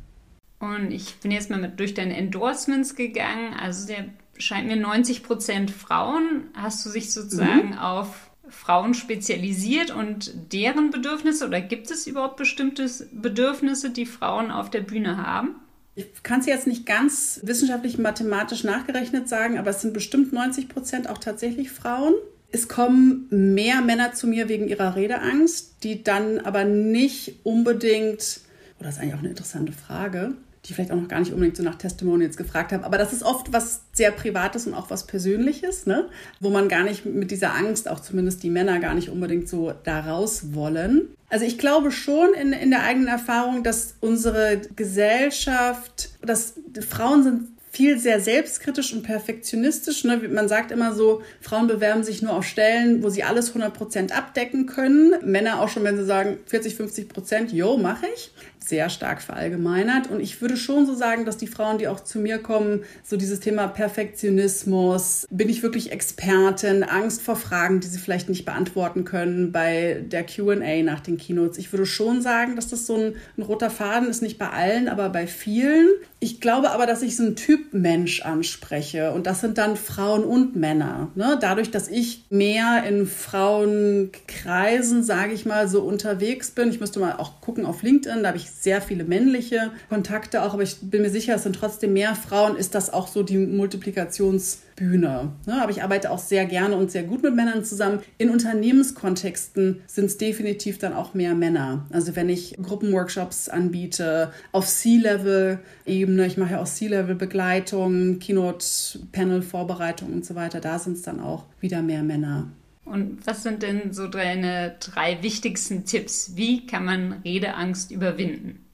Und 0.59 0.91
ich 0.91 1.15
bin 1.15 1.31
jetzt 1.31 1.49
mal 1.49 1.59
mit 1.59 1.77
durch 1.81 1.93
deine 1.93 2.15
Endorsements 2.15 2.95
gegangen. 2.95 3.55
Also 3.59 3.87
der 3.87 4.05
scheint 4.37 4.67
mir 4.67 4.77
90 4.77 5.21
Prozent 5.21 5.69
Frauen. 5.69 6.43
Hast 6.53 6.85
du 6.85 6.89
sich 6.89 7.11
sozusagen 7.11 7.71
mhm. 7.71 7.77
auf 7.77 8.28
Frauen 8.49 8.93
spezialisiert 8.93 9.91
und 9.91 10.33
deren 10.53 10.91
Bedürfnisse 10.91 11.45
oder 11.47 11.61
gibt 11.61 11.91
es 11.91 12.07
überhaupt 12.07 12.37
bestimmte 12.37 12.89
Bedürfnisse, 13.11 13.89
die 13.89 14.05
Frauen 14.05 14.51
auf 14.51 14.69
der 14.69 14.81
Bühne 14.81 15.17
haben? 15.17 15.55
Ich 15.95 16.23
kann 16.23 16.39
es 16.39 16.45
jetzt 16.45 16.67
nicht 16.67 16.85
ganz 16.85 17.41
wissenschaftlich 17.43 17.97
mathematisch 17.97 18.63
nachgerechnet 18.63 19.27
sagen, 19.27 19.57
aber 19.57 19.71
es 19.71 19.81
sind 19.81 19.93
bestimmt 19.93 20.31
90 20.31 20.69
Prozent 20.69 21.09
auch 21.09 21.17
tatsächlich 21.17 21.71
Frauen. 21.71 22.13
Es 22.51 22.67
kommen 22.67 23.27
mehr 23.29 23.81
Männer 23.81 24.13
zu 24.13 24.27
mir 24.27 24.49
wegen 24.49 24.67
ihrer 24.67 24.95
Redeangst, 24.95 25.83
die 25.83 26.03
dann 26.03 26.39
aber 26.39 26.63
nicht 26.63 27.35
unbedingt, 27.43 28.41
oder 28.79 28.81
oh, 28.81 28.83
das 28.85 28.95
ist 28.95 29.01
eigentlich 29.01 29.13
auch 29.15 29.19
eine 29.19 29.29
interessante 29.29 29.71
Frage, 29.73 30.33
die 30.69 30.73
vielleicht 30.73 30.91
auch 30.91 30.95
noch 30.95 31.07
gar 31.07 31.19
nicht 31.19 31.33
unbedingt 31.33 31.57
so 31.57 31.63
nach 31.63 31.75
Testimonials 31.75 32.37
gefragt 32.37 32.71
haben. 32.71 32.83
Aber 32.83 32.97
das 32.97 33.11
ist 33.11 33.23
oft 33.23 33.51
was 33.51 33.81
sehr 33.91 34.11
Privates 34.11 34.67
und 34.67 34.73
auch 34.73 34.89
was 34.89 35.07
Persönliches, 35.07 35.85
ne? 35.85 36.07
wo 36.39 36.49
man 36.49 36.69
gar 36.69 36.83
nicht 36.83 37.05
mit 37.05 37.31
dieser 37.31 37.55
Angst, 37.55 37.89
auch 37.89 37.99
zumindest 37.99 38.43
die 38.43 38.49
Männer, 38.49 38.79
gar 38.79 38.93
nicht 38.93 39.09
unbedingt 39.09 39.49
so 39.49 39.73
da 39.83 39.99
raus 39.99 40.53
wollen. 40.53 41.09
Also 41.29 41.45
ich 41.45 41.57
glaube 41.57 41.91
schon 41.91 42.33
in, 42.33 42.53
in 42.53 42.69
der 42.69 42.83
eigenen 42.83 43.07
Erfahrung, 43.07 43.63
dass 43.63 43.95
unsere 43.99 44.61
Gesellschaft, 44.75 46.09
dass 46.21 46.53
Frauen 46.87 47.23
sind 47.23 47.47
viel 47.79 47.97
sehr 47.97 48.19
selbstkritisch 48.19 48.91
und 48.91 49.03
perfektionistisch. 49.03 50.03
Ne? 50.03 50.17
Man 50.27 50.49
sagt 50.49 50.69
immer 50.69 50.93
so, 50.93 51.21
Frauen 51.39 51.67
bewerben 51.67 52.03
sich 52.03 52.21
nur 52.21 52.33
auf 52.33 52.43
Stellen, 52.43 53.01
wo 53.03 53.09
sie 53.09 53.23
alles 53.23 53.55
100% 53.55 54.11
abdecken 54.11 54.65
können. 54.65 55.13
Männer 55.23 55.61
auch 55.61 55.69
schon, 55.69 55.85
wenn 55.85 55.95
sie 55.95 56.03
sagen 56.03 56.39
40, 56.47 56.75
50 56.75 57.07
Prozent, 57.07 57.53
jo, 57.53 57.77
mache 57.77 58.05
ich 58.13 58.31
sehr 58.69 58.89
stark 58.89 59.21
verallgemeinert. 59.21 60.09
Und 60.09 60.19
ich 60.19 60.41
würde 60.41 60.55
schon 60.55 60.85
so 60.85 60.93
sagen, 60.93 61.25
dass 61.25 61.37
die 61.37 61.47
Frauen, 61.47 61.77
die 61.79 61.87
auch 61.87 62.01
zu 62.01 62.19
mir 62.19 62.37
kommen, 62.37 62.83
so 63.03 63.17
dieses 63.17 63.39
Thema 63.39 63.67
Perfektionismus, 63.67 65.27
bin 65.29 65.49
ich 65.49 65.63
wirklich 65.63 65.91
Expertin, 65.91 66.83
Angst 66.83 67.21
vor 67.21 67.35
Fragen, 67.35 67.79
die 67.79 67.87
sie 67.87 67.99
vielleicht 67.99 68.29
nicht 68.29 68.45
beantworten 68.45 69.03
können 69.03 69.51
bei 69.51 70.03
der 70.05 70.23
QA 70.23 70.83
nach 70.83 70.99
den 70.99 71.17
Keynotes. 71.17 71.57
Ich 71.57 71.73
würde 71.73 71.85
schon 71.85 72.21
sagen, 72.21 72.55
dass 72.55 72.67
das 72.67 72.85
so 72.85 72.95
ein, 72.95 73.15
ein 73.37 73.41
roter 73.41 73.69
Faden 73.69 74.09
ist, 74.09 74.21
nicht 74.21 74.37
bei 74.37 74.49
allen, 74.49 74.87
aber 74.87 75.09
bei 75.09 75.25
vielen. 75.25 75.87
Ich 76.19 76.39
glaube 76.39 76.71
aber, 76.71 76.85
dass 76.85 77.01
ich 77.01 77.15
so 77.15 77.23
einen 77.23 77.35
Typ 77.35 77.68
Mensch 77.71 78.21
anspreche 78.21 79.11
und 79.11 79.27
das 79.27 79.41
sind 79.41 79.57
dann 79.57 79.75
Frauen 79.75 80.23
und 80.23 80.55
Männer. 80.55 81.09
Ne? 81.15 81.37
Dadurch, 81.39 81.71
dass 81.71 81.87
ich 81.87 82.25
mehr 82.29 82.83
in 82.87 83.05
Frauenkreisen, 83.05 85.03
sage 85.03 85.33
ich 85.33 85.45
mal, 85.45 85.67
so 85.67 85.81
unterwegs 85.81 86.51
bin. 86.51 86.69
Ich 86.69 86.79
müsste 86.79 86.99
mal 86.99 87.13
auch 87.17 87.41
gucken 87.41 87.65
auf 87.65 87.83
LinkedIn, 87.83 88.23
da 88.23 88.29
habe 88.29 88.37
ich 88.37 88.49
sehr 88.49 88.81
viele 88.81 89.03
männliche 89.03 89.71
Kontakte 89.89 90.43
auch, 90.43 90.53
aber 90.53 90.63
ich 90.63 90.77
bin 90.81 91.01
mir 91.01 91.09
sicher, 91.09 91.35
es 91.35 91.43
sind 91.43 91.55
trotzdem 91.55 91.93
mehr 91.93 92.15
Frauen, 92.15 92.55
ist 92.55 92.75
das 92.75 92.91
auch 92.91 93.07
so 93.07 93.23
die 93.23 93.37
Multiplikationsbühne. 93.37 94.68
Ne? 94.81 95.61
Aber 95.61 95.71
ich 95.71 95.83
arbeite 95.83 96.11
auch 96.11 96.19
sehr 96.19 96.45
gerne 96.45 96.75
und 96.75 96.91
sehr 96.91 97.03
gut 97.03 97.23
mit 97.23 97.35
Männern 97.35 97.63
zusammen. 97.63 97.99
In 98.17 98.29
Unternehmenskontexten 98.29 99.81
sind 99.87 100.05
es 100.05 100.17
definitiv 100.17 100.77
dann 100.77 100.93
auch 100.93 101.13
mehr 101.13 101.35
Männer. 101.35 101.85
Also 101.91 102.15
wenn 102.15 102.29
ich 102.29 102.55
Gruppenworkshops 102.61 103.49
anbiete, 103.49 104.31
auf 104.51 104.67
C-Level-Ebene, 104.67 106.25
ich 106.25 106.37
mache 106.37 106.53
ja 106.53 106.61
auch 106.61 106.67
C-Level-Begleitung, 106.67 108.19
Keynote-Panel-Vorbereitung 108.19 110.13
und 110.13 110.25
so 110.25 110.35
weiter, 110.35 110.59
da 110.59 110.79
sind 110.79 110.97
es 110.97 111.01
dann 111.01 111.19
auch 111.19 111.45
wieder 111.59 111.81
mehr 111.81 112.03
Männer. 112.03 112.47
Und 112.85 113.25
was 113.25 113.43
sind 113.43 113.61
denn 113.61 113.93
so 113.93 114.07
deine 114.07 114.75
drei 114.79 115.21
wichtigsten 115.21 115.85
Tipps? 115.85 116.35
Wie 116.35 116.65
kann 116.65 116.85
man 116.85 117.13
Redeangst 117.23 117.91
überwinden? 117.91 118.65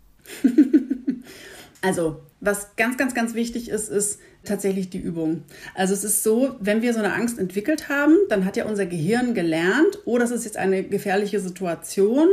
also, 1.81 2.21
was 2.45 2.75
ganz, 2.75 2.97
ganz, 2.97 3.13
ganz 3.13 3.33
wichtig 3.33 3.69
ist, 3.69 3.89
ist 3.89 4.19
tatsächlich 4.43 4.89
die 4.89 4.99
Übung. 4.99 5.43
Also 5.73 5.93
es 5.93 6.03
ist 6.03 6.23
so, 6.23 6.55
wenn 6.59 6.81
wir 6.81 6.93
so 6.93 6.99
eine 6.99 7.13
Angst 7.13 7.39
entwickelt 7.39 7.89
haben, 7.89 8.15
dann 8.29 8.45
hat 8.45 8.57
ja 8.57 8.65
unser 8.65 8.85
Gehirn 8.85 9.33
gelernt, 9.33 9.99
oh, 10.05 10.17
das 10.17 10.31
ist 10.31 10.45
jetzt 10.45 10.57
eine 10.57 10.83
gefährliche 10.83 11.39
Situation 11.39 12.27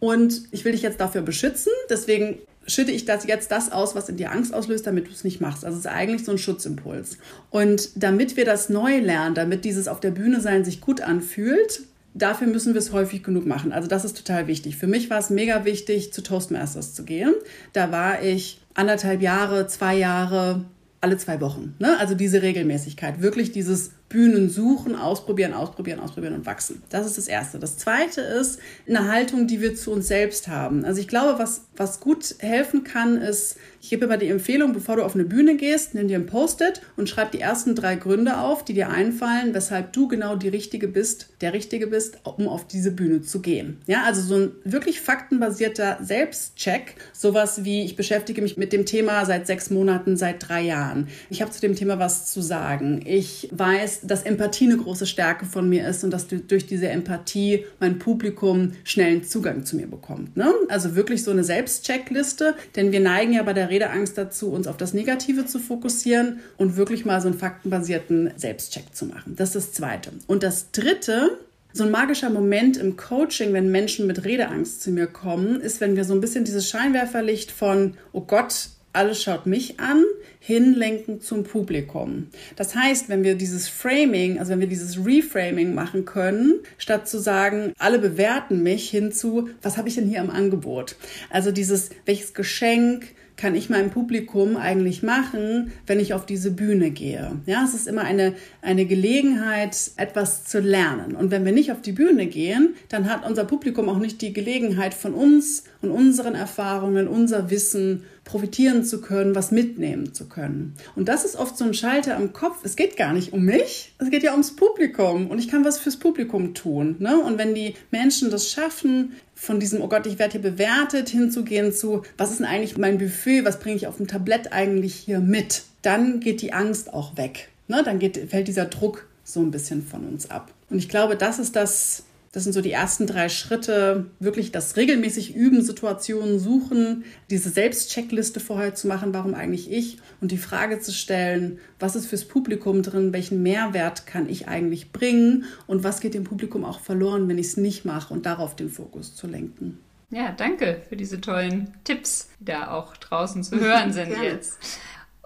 und 0.00 0.42
ich 0.50 0.64
will 0.64 0.72
dich 0.72 0.82
jetzt 0.82 1.00
dafür 1.00 1.22
beschützen. 1.22 1.72
Deswegen 1.90 2.38
schütte 2.66 2.92
ich 2.92 3.04
das 3.04 3.26
jetzt 3.26 3.50
das 3.50 3.72
aus, 3.72 3.94
was 3.94 4.08
in 4.08 4.16
dir 4.16 4.30
Angst 4.30 4.54
auslöst, 4.54 4.86
damit 4.86 5.08
du 5.08 5.12
es 5.12 5.24
nicht 5.24 5.40
machst. 5.40 5.64
Also 5.64 5.78
es 5.78 5.84
ist 5.84 5.90
eigentlich 5.90 6.24
so 6.24 6.32
ein 6.32 6.38
Schutzimpuls. 6.38 7.18
Und 7.50 7.90
damit 7.96 8.36
wir 8.36 8.44
das 8.44 8.68
neu 8.68 8.98
lernen, 8.98 9.34
damit 9.34 9.64
dieses 9.64 9.88
auf 9.88 10.00
der 10.00 10.10
Bühne 10.10 10.40
sein 10.40 10.64
sich 10.64 10.80
gut 10.80 11.00
anfühlt, 11.00 11.82
dafür 12.14 12.46
müssen 12.46 12.74
wir 12.74 12.78
es 12.78 12.92
häufig 12.92 13.22
genug 13.22 13.46
machen. 13.46 13.72
Also 13.72 13.88
das 13.88 14.04
ist 14.04 14.16
total 14.16 14.46
wichtig. 14.46 14.76
Für 14.76 14.86
mich 14.86 15.08
war 15.10 15.18
es 15.18 15.30
mega 15.30 15.64
wichtig, 15.64 16.12
zu 16.12 16.22
Toastmasters 16.22 16.94
zu 16.94 17.04
gehen. 17.04 17.34
Da 17.72 17.90
war 17.90 18.22
ich 18.22 18.60
anderthalb 18.78 19.20
Jahre, 19.20 19.66
zwei 19.66 19.96
Jahre, 19.96 20.64
alle 21.00 21.18
zwei 21.18 21.40
Wochen. 21.40 21.74
Ne? 21.78 21.98
Also 21.98 22.14
diese 22.14 22.42
Regelmäßigkeit, 22.42 23.20
wirklich 23.20 23.52
dieses 23.52 23.90
Bühnen 24.08 24.48
suchen, 24.48 24.94
ausprobieren, 24.94 25.52
ausprobieren, 25.52 26.00
ausprobieren 26.00 26.34
und 26.34 26.46
wachsen. 26.46 26.82
Das 26.88 27.06
ist 27.06 27.18
das 27.18 27.28
Erste. 27.28 27.58
Das 27.58 27.76
Zweite 27.76 28.22
ist 28.22 28.58
eine 28.88 29.08
Haltung, 29.08 29.46
die 29.46 29.60
wir 29.60 29.74
zu 29.74 29.90
uns 29.92 30.08
selbst 30.08 30.48
haben. 30.48 30.84
Also 30.84 31.00
ich 31.00 31.08
glaube, 31.08 31.38
was, 31.38 31.66
was 31.76 32.00
gut 32.00 32.36
helfen 32.38 32.84
kann, 32.84 33.18
ist, 33.18 33.56
ich 33.80 33.90
gebe 33.90 34.06
immer 34.06 34.16
die 34.16 34.28
Empfehlung, 34.28 34.72
bevor 34.72 34.96
du 34.96 35.02
auf 35.02 35.14
eine 35.14 35.24
Bühne 35.24 35.56
gehst, 35.56 35.94
nimm 35.94 36.08
dir 36.08 36.18
ein 36.18 36.26
Post-it 36.26 36.80
und 36.96 37.08
schreib 37.08 37.32
die 37.32 37.40
ersten 37.40 37.74
drei 37.74 37.96
Gründe 37.96 38.38
auf, 38.38 38.64
die 38.64 38.72
dir 38.72 38.88
einfallen, 38.88 39.54
weshalb 39.54 39.92
du 39.92 40.08
genau 40.08 40.36
die 40.36 40.48
Richtige 40.48 40.88
bist, 40.88 41.28
der 41.40 41.52
Richtige 41.52 41.86
bist, 41.86 42.18
um 42.24 42.48
auf 42.48 42.66
diese 42.66 42.90
Bühne 42.90 43.22
zu 43.22 43.40
gehen. 43.40 43.78
Ja, 43.86 44.04
also 44.04 44.22
so 44.22 44.36
ein 44.36 44.52
wirklich 44.64 45.00
faktenbasierter 45.00 45.98
Selbstcheck. 46.02 46.94
Sowas 47.12 47.64
wie, 47.64 47.84
ich 47.84 47.94
beschäftige 47.94 48.42
mich 48.42 48.56
mit 48.56 48.72
dem 48.72 48.86
Thema 48.86 49.24
seit 49.26 49.46
sechs 49.46 49.70
Monaten, 49.70 50.16
seit 50.16 50.48
drei 50.48 50.62
Jahren. 50.62 51.08
Ich 51.30 51.42
habe 51.42 51.50
zu 51.50 51.60
dem 51.60 51.76
Thema 51.76 51.98
was 51.98 52.32
zu 52.32 52.40
sagen. 52.40 53.02
Ich 53.04 53.48
weiß, 53.52 53.97
dass, 54.02 54.22
Empathie 54.22 54.66
eine 54.66 54.76
große 54.76 55.06
Stärke 55.06 55.46
von 55.46 55.68
mir 55.68 55.86
ist 55.88 56.04
und 56.04 56.10
dass 56.10 56.26
durch 56.28 56.66
diese 56.66 56.88
Empathie 56.88 57.64
mein 57.80 57.98
Publikum 57.98 58.72
schnellen 58.84 59.24
Zugang 59.24 59.64
zu 59.64 59.76
mir 59.76 59.86
bekommt. 59.86 60.36
Ne? 60.36 60.52
Also 60.68 60.94
wirklich 60.94 61.24
so 61.24 61.30
eine 61.30 61.44
Selbstcheckliste, 61.44 62.54
denn 62.76 62.92
wir 62.92 63.00
neigen 63.00 63.32
ja 63.32 63.42
bei 63.42 63.52
der 63.52 63.70
Redeangst 63.70 64.16
dazu, 64.18 64.50
uns 64.50 64.66
auf 64.66 64.76
das 64.76 64.94
Negative 64.94 65.46
zu 65.46 65.58
fokussieren 65.58 66.40
und 66.56 66.76
wirklich 66.76 67.04
mal 67.04 67.20
so 67.20 67.28
einen 67.28 67.38
faktenbasierten 67.38 68.32
Selbstcheck 68.36 68.94
zu 68.94 69.06
machen. 69.06 69.34
Das 69.36 69.54
ist 69.54 69.68
das 69.68 69.72
Zweite. 69.72 70.10
Und 70.26 70.42
das 70.42 70.70
Dritte, 70.72 71.38
so 71.72 71.84
ein 71.84 71.90
magischer 71.90 72.30
Moment 72.30 72.76
im 72.76 72.96
Coaching, 72.96 73.52
wenn 73.52 73.70
Menschen 73.70 74.06
mit 74.06 74.24
Redeangst 74.24 74.82
zu 74.82 74.90
mir 74.90 75.06
kommen, 75.06 75.60
ist, 75.60 75.80
wenn 75.80 75.96
wir 75.96 76.04
so 76.04 76.14
ein 76.14 76.20
bisschen 76.20 76.44
dieses 76.44 76.68
Scheinwerferlicht 76.68 77.50
von, 77.50 77.94
oh 78.12 78.22
Gott, 78.22 78.70
alles 78.92 79.22
schaut 79.22 79.46
mich 79.46 79.78
an, 79.80 80.04
hinlenken 80.40 81.20
zum 81.20 81.44
Publikum. 81.44 82.28
Das 82.56 82.74
heißt, 82.74 83.08
wenn 83.08 83.22
wir 83.22 83.34
dieses 83.34 83.68
Framing, 83.68 84.38
also 84.38 84.52
wenn 84.52 84.60
wir 84.60 84.66
dieses 84.66 85.04
Reframing 85.04 85.74
machen 85.74 86.04
können, 86.04 86.60
statt 86.78 87.08
zu 87.08 87.18
sagen, 87.18 87.72
alle 87.78 87.98
bewerten 87.98 88.62
mich 88.62 88.88
hinzu, 88.90 89.50
was 89.62 89.76
habe 89.76 89.88
ich 89.88 89.96
denn 89.96 90.08
hier 90.08 90.20
im 90.20 90.30
Angebot? 90.30 90.96
Also 91.30 91.52
dieses, 91.52 91.90
welches 92.06 92.34
Geschenk, 92.34 93.14
kann 93.38 93.54
ich 93.54 93.70
meinem 93.70 93.90
Publikum 93.90 94.56
eigentlich 94.56 95.02
machen, 95.02 95.72
wenn 95.86 96.00
ich 96.00 96.12
auf 96.12 96.26
diese 96.26 96.50
Bühne 96.50 96.90
gehe? 96.90 97.36
Ja, 97.46 97.64
es 97.64 97.72
ist 97.72 97.86
immer 97.86 98.02
eine, 98.02 98.34
eine 98.60 98.84
Gelegenheit, 98.84 99.92
etwas 99.96 100.44
zu 100.44 100.60
lernen. 100.60 101.14
Und 101.14 101.30
wenn 101.30 101.44
wir 101.44 101.52
nicht 101.52 101.72
auf 101.72 101.80
die 101.80 101.92
Bühne 101.92 102.26
gehen, 102.26 102.74
dann 102.88 103.08
hat 103.08 103.26
unser 103.26 103.44
Publikum 103.44 103.88
auch 103.88 103.98
nicht 103.98 104.20
die 104.20 104.32
Gelegenheit 104.32 104.92
von 104.92 105.14
uns 105.14 105.64
und 105.80 105.90
unseren 105.90 106.34
Erfahrungen, 106.34 107.06
unser 107.06 107.48
Wissen 107.48 108.02
profitieren 108.28 108.84
zu 108.84 109.00
können, 109.00 109.34
was 109.34 109.50
mitnehmen 109.50 110.12
zu 110.12 110.28
können. 110.28 110.74
Und 110.94 111.08
das 111.08 111.24
ist 111.24 111.34
oft 111.34 111.56
so 111.56 111.64
ein 111.64 111.72
Schalter 111.72 112.14
im 112.14 112.34
Kopf. 112.34 112.58
Es 112.62 112.76
geht 112.76 112.98
gar 112.98 113.14
nicht 113.14 113.32
um 113.32 113.42
mich, 113.42 113.94
es 113.98 114.10
geht 114.10 114.22
ja 114.22 114.32
ums 114.32 114.54
Publikum 114.54 115.28
und 115.28 115.38
ich 115.38 115.48
kann 115.48 115.64
was 115.64 115.78
fürs 115.78 115.96
Publikum 115.96 116.52
tun. 116.52 116.96
Ne? 116.98 117.18
Und 117.18 117.38
wenn 117.38 117.54
die 117.54 117.74
Menschen 117.90 118.30
das 118.30 118.50
schaffen, 118.50 119.14
von 119.34 119.60
diesem, 119.60 119.80
oh 119.80 119.88
Gott, 119.88 120.06
ich 120.06 120.18
werde 120.18 120.32
hier 120.32 120.42
bewertet, 120.42 121.08
hinzugehen 121.08 121.72
zu, 121.72 122.02
was 122.18 122.30
ist 122.30 122.40
denn 122.40 122.46
eigentlich 122.46 122.76
mein 122.76 122.98
Buffet, 122.98 123.46
was 123.46 123.60
bringe 123.60 123.76
ich 123.76 123.86
auf 123.86 123.96
dem 123.96 124.08
Tablett 124.08 124.52
eigentlich 124.52 124.94
hier 124.94 125.20
mit, 125.20 125.62
dann 125.80 126.20
geht 126.20 126.42
die 126.42 126.52
Angst 126.52 126.92
auch 126.92 127.16
weg. 127.16 127.48
Ne? 127.66 127.82
Dann 127.82 127.98
geht, 127.98 128.30
fällt 128.30 128.48
dieser 128.48 128.66
Druck 128.66 129.06
so 129.24 129.40
ein 129.40 129.50
bisschen 129.50 129.86
von 129.86 130.06
uns 130.06 130.30
ab. 130.30 130.52
Und 130.68 130.78
ich 130.78 130.90
glaube, 130.90 131.16
das 131.16 131.38
ist 131.38 131.56
das, 131.56 132.02
das 132.32 132.44
sind 132.44 132.52
so 132.52 132.60
die 132.60 132.72
ersten 132.72 133.06
drei 133.06 133.28
Schritte, 133.28 134.06
wirklich 134.20 134.52
das 134.52 134.76
regelmäßig 134.76 135.34
üben, 135.34 135.62
Situationen 135.62 136.38
suchen, 136.38 137.04
diese 137.30 137.48
Selbstcheckliste 137.48 138.40
vorher 138.40 138.74
zu 138.74 138.86
machen, 138.86 139.14
warum 139.14 139.34
eigentlich 139.34 139.70
ich? 139.70 139.98
Und 140.20 140.30
die 140.30 140.38
Frage 140.38 140.80
zu 140.80 140.92
stellen, 140.92 141.58
was 141.78 141.96
ist 141.96 142.06
fürs 142.06 142.26
Publikum 142.26 142.82
drin, 142.82 143.12
welchen 143.12 143.42
Mehrwert 143.42 144.06
kann 144.06 144.28
ich 144.28 144.48
eigentlich 144.48 144.92
bringen? 144.92 145.44
Und 145.66 145.84
was 145.84 146.00
geht 146.00 146.14
dem 146.14 146.24
Publikum 146.24 146.64
auch 146.64 146.80
verloren, 146.80 147.28
wenn 147.28 147.38
ich 147.38 147.46
es 147.46 147.56
nicht 147.56 147.84
mache? 147.84 148.12
Und 148.12 148.26
darauf 148.26 148.56
den 148.56 148.70
Fokus 148.70 149.14
zu 149.14 149.26
lenken. 149.26 149.78
Ja, 150.10 150.32
danke 150.32 150.82
für 150.88 150.96
diese 150.96 151.20
tollen 151.20 151.74
Tipps, 151.84 152.30
die 152.40 152.46
da 152.46 152.70
auch 152.70 152.96
draußen 152.96 153.42
zu 153.42 153.60
hören 153.60 153.92
sind 153.92 154.10
jetzt. 154.22 154.58